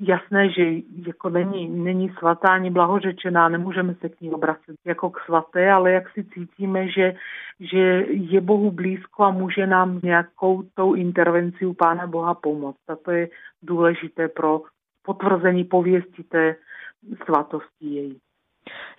jasné, 0.00 0.50
že 0.50 0.62
jako 1.06 1.28
není, 1.28 1.68
není 1.68 2.08
svatá 2.18 2.48
ani 2.48 2.70
blahořečená, 2.70 3.48
nemůžeme 3.48 3.94
se 3.94 4.08
k 4.08 4.20
ní 4.20 4.30
obracet 4.30 4.76
jako 4.86 5.10
k 5.10 5.20
svaté, 5.20 5.70
ale 5.70 5.92
jak 5.92 6.10
si 6.10 6.24
cítíme, 6.24 6.88
že, 6.88 7.14
že 7.60 8.04
je 8.08 8.40
Bohu 8.40 8.70
blízko 8.70 9.24
a 9.24 9.30
může 9.30 9.66
nám 9.66 10.00
nějakou 10.02 10.62
tou 10.74 10.94
intervencí 10.94 11.66
u 11.66 11.74
Pána 11.74 12.06
Boha 12.06 12.34
pomoct. 12.34 12.80
A 12.88 12.96
to 12.96 13.10
je 13.10 13.28
důležité 13.62 14.28
pro 14.28 14.62
potvrzení 15.14 15.64
pověsti 15.64 16.22
té 16.22 16.56
svatosti 17.24 17.86
její. 17.86 18.20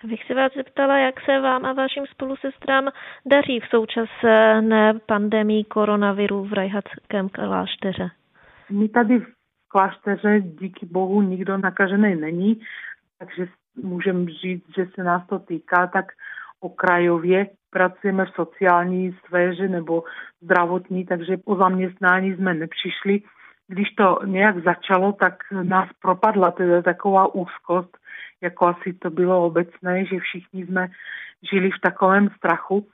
Bych 0.04 0.24
se 0.24 0.34
vás 0.34 0.52
zeptala, 0.56 0.98
jak 0.98 1.20
se 1.20 1.40
vám 1.40 1.64
a 1.64 1.72
vašim 1.72 2.04
spolusestrám 2.06 2.88
daří 3.26 3.60
v 3.60 3.66
současné 3.66 4.94
pandemii 5.06 5.64
koronaviru 5.64 6.44
v 6.44 6.52
Rajhatském 6.52 7.28
klášteře. 7.28 8.10
My 8.70 8.88
tady 8.88 9.18
v 9.18 9.26
klášteře 9.68 10.40
díky 10.40 10.86
bohu 10.86 11.22
nikdo 11.22 11.58
nakažený 11.58 12.14
není, 12.14 12.60
takže 13.18 13.46
můžeme 13.82 14.30
říct, 14.30 14.66
že 14.76 14.86
se 14.94 15.02
nás 15.04 15.26
to 15.26 15.38
týká 15.38 15.86
tak 15.86 16.04
okrajově. 16.60 17.46
Pracujeme 17.70 18.24
v 18.24 18.34
sociální 18.34 19.16
sféře 19.26 19.68
nebo 19.68 20.04
zdravotní, 20.40 21.06
takže 21.06 21.36
po 21.36 21.56
zaměstnání 21.56 22.34
jsme 22.34 22.54
nepřišli. 22.54 23.20
Když 23.72 23.90
to 23.90 24.18
nějak 24.24 24.64
začalo, 24.64 25.12
tak 25.12 25.34
nás 25.62 25.88
propadla 26.02 26.50
teda 26.50 26.82
taková 26.82 27.34
úzkost, 27.34 27.98
jako 28.40 28.66
asi 28.66 28.92
to 28.92 29.10
bylo 29.10 29.46
obecné, 29.46 30.04
že 30.04 30.20
všichni 30.20 30.66
jsme 30.66 30.88
žili 31.52 31.70
v 31.70 31.80
takovém 31.80 32.28
strachu 32.36 32.86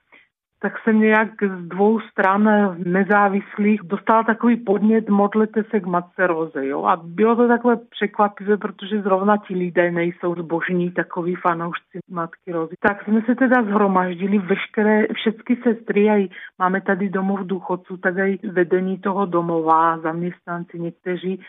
tak 0.61 0.73
jsem 0.79 1.01
nějak 1.01 1.29
z 1.43 1.69
dvou 1.69 2.01
stran 2.01 2.49
nezávislých 2.87 3.81
dostala 3.85 4.23
takový 4.23 4.57
podnět 4.57 5.09
modlete 5.09 5.65
se 5.71 5.81
k 5.81 5.87
Matce 5.87 6.27
Roze. 6.27 6.67
Jo? 6.67 6.85
A 6.85 6.97
bylo 6.97 7.37
to 7.37 7.49
takové 7.49 7.77
překvapivé, 7.77 8.57
protože 8.57 9.03
zrovna 9.03 9.37
ti 9.37 9.55
lidé 9.55 9.91
nejsou 9.91 10.35
zbožní 10.35 10.91
takový 10.91 11.35
fanoušci 11.35 11.99
Matky 12.11 12.53
Rozy. 12.53 12.75
Tak 12.81 13.05
jsme 13.05 13.23
se 13.23 13.35
teda 13.35 13.63
zhromaždili 13.63 14.39
veškeré, 14.39 15.07
všechny 15.15 15.57
sestry, 15.63 16.11
a 16.11 16.29
máme 16.59 16.81
tady 16.81 17.09
domov 17.09 17.41
důchodců, 17.41 17.97
tak 17.97 18.15
i 18.19 18.39
vedení 18.49 18.99
toho 18.99 19.27
domova, 19.27 19.99
zaměstnanci 19.99 20.79
někteří. 20.79 21.41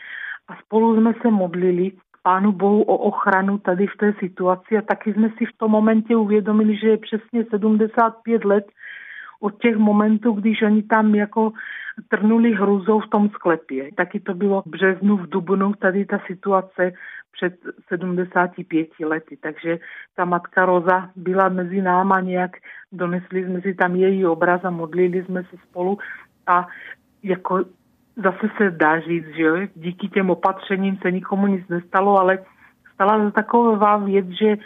A 0.48 0.56
spolu 0.56 0.96
jsme 0.96 1.12
se 1.22 1.30
modlili 1.30 1.92
Pánu 2.22 2.52
Bohu 2.52 2.82
o 2.82 2.96
ochranu 2.96 3.58
tady 3.58 3.86
v 3.86 3.96
té 3.96 4.12
situaci 4.18 4.78
a 4.78 4.82
taky 4.82 5.12
jsme 5.12 5.28
si 5.38 5.46
v 5.46 5.56
tom 5.56 5.70
momentě 5.70 6.16
uvědomili, 6.16 6.76
že 6.76 6.88
je 6.88 6.96
přesně 6.96 7.44
75 7.50 8.44
let 8.44 8.66
od 9.40 9.58
těch 9.62 9.76
momentů, 9.76 10.32
když 10.32 10.62
oni 10.62 10.82
tam 10.82 11.14
jako 11.14 11.52
trnuli 12.08 12.52
hruzou 12.52 13.00
v 13.00 13.08
tom 13.08 13.28
sklepě. 13.28 13.90
Taky 13.96 14.20
to 14.20 14.34
bylo 14.34 14.62
v 14.62 14.66
březnu, 14.66 15.16
v 15.16 15.28
dubnu, 15.28 15.72
tady 15.72 16.04
ta 16.04 16.18
situace 16.26 16.92
před 17.32 17.54
75 17.88 18.88
lety. 19.00 19.36
Takže 19.36 19.78
ta 20.14 20.24
matka 20.24 20.66
Roza 20.66 21.10
byla 21.16 21.48
mezi 21.48 21.82
náma 21.82 22.20
nějak, 22.20 22.50
donesli 22.92 23.44
jsme 23.44 23.60
si 23.60 23.74
tam 23.74 23.96
její 23.96 24.26
obraz 24.26 24.64
a 24.64 24.70
modlili 24.70 25.24
jsme 25.24 25.42
se 25.44 25.56
spolu 25.68 25.98
a 26.46 26.66
jako 27.22 27.64
zase 28.16 28.50
se 28.56 28.70
dá 28.70 29.00
říct, 29.00 29.28
že 29.36 29.68
díky 29.74 30.08
těm 30.08 30.30
opatřením 30.30 30.96
se 30.96 31.10
nikomu 31.10 31.46
nic 31.46 31.68
nestalo, 31.68 32.18
ale 32.18 32.38
stala 32.94 33.26
se 33.26 33.32
taková 33.32 33.96
věc, 33.96 34.26
že 34.26 34.56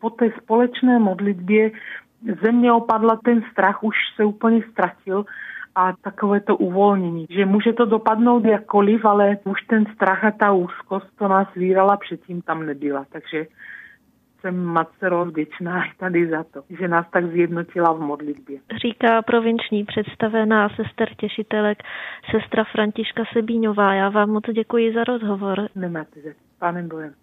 po 0.00 0.10
té 0.10 0.30
společné 0.42 0.98
modlitbě 0.98 1.70
země 2.42 2.72
opadla, 2.72 3.20
ten 3.24 3.42
strach 3.52 3.82
už 3.82 3.96
se 4.16 4.24
úplně 4.24 4.62
ztratil 4.70 5.24
a 5.74 5.92
takové 6.02 6.40
to 6.40 6.56
uvolnění, 6.56 7.26
že 7.30 7.46
může 7.46 7.72
to 7.72 7.84
dopadnout 7.84 8.44
jakkoliv, 8.44 9.04
ale 9.04 9.36
už 9.44 9.62
ten 9.62 9.86
strach 9.94 10.24
a 10.24 10.30
ta 10.30 10.52
úzkost, 10.52 11.06
to 11.18 11.28
nás 11.28 11.48
vírala, 11.56 11.96
předtím 11.96 12.42
tam 12.42 12.66
nebyla. 12.66 13.04
Takže 13.12 13.46
jsem 14.40 14.64
matce 14.64 15.10
vděčná 15.24 15.84
tady 15.98 16.28
za 16.30 16.44
to, 16.44 16.62
že 16.80 16.88
nás 16.88 17.06
tak 17.12 17.26
zjednotila 17.26 17.92
v 17.92 18.00
modlitbě. 18.00 18.58
Říká 18.82 19.22
provinční 19.22 19.84
představená 19.84 20.68
sester 20.68 21.14
těšitelek 21.14 21.82
sestra 22.30 22.64
Františka 22.64 23.22
Sebíňová. 23.32 23.94
Já 23.94 24.08
vám 24.08 24.30
moc 24.30 24.44
děkuji 24.52 24.94
za 24.94 25.04
rozhovor. 25.04 25.68
Nemáte 25.74 26.20
za 26.20 26.30
pánem 26.58 26.88
Bohem. 26.88 27.14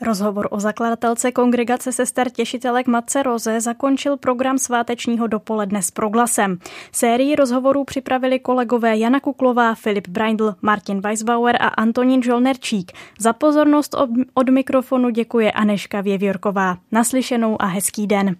Rozhovor 0.00 0.48
o 0.50 0.60
zakladatelce 0.60 1.32
kongregace 1.32 1.92
sester 1.92 2.30
těšitelek 2.30 2.86
Matce 2.86 3.22
Roze 3.22 3.60
zakončil 3.60 4.16
program 4.16 4.58
svátečního 4.58 5.26
dopoledne 5.26 5.82
s 5.82 5.90
proglasem. 5.90 6.58
Sérii 6.92 7.36
rozhovorů 7.36 7.84
připravili 7.84 8.38
kolegové 8.38 8.96
Jana 8.96 9.20
Kuklová, 9.20 9.74
Filip 9.74 10.08
Braindl, 10.08 10.54
Martin 10.62 11.00
Weisbauer 11.00 11.56
a 11.60 11.68
Antonín 11.68 12.22
Žolnerčík. 12.22 12.92
Za 13.18 13.32
pozornost 13.32 13.94
od, 13.94 14.10
od 14.34 14.48
mikrofonu 14.48 15.10
děkuje 15.10 15.52
Aneška 15.52 16.00
Věvjorková. 16.00 16.76
Naslyšenou 16.92 17.62
a 17.62 17.66
hezký 17.66 18.06
den. 18.06 18.36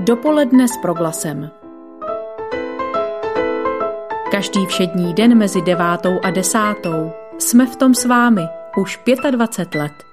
Dopoledne 0.00 0.68
s 0.68 0.76
proglasem. 0.76 1.50
Každý 4.30 4.66
všední 4.66 5.14
den 5.14 5.38
mezi 5.38 5.62
devátou 5.62 6.20
a 6.22 6.30
desátou 6.30 7.10
jsme 7.38 7.66
v 7.66 7.76
tom 7.76 7.94
s 7.94 8.04
vámi 8.04 8.42
už 8.78 9.00
25 9.30 9.74
let. 9.74 10.07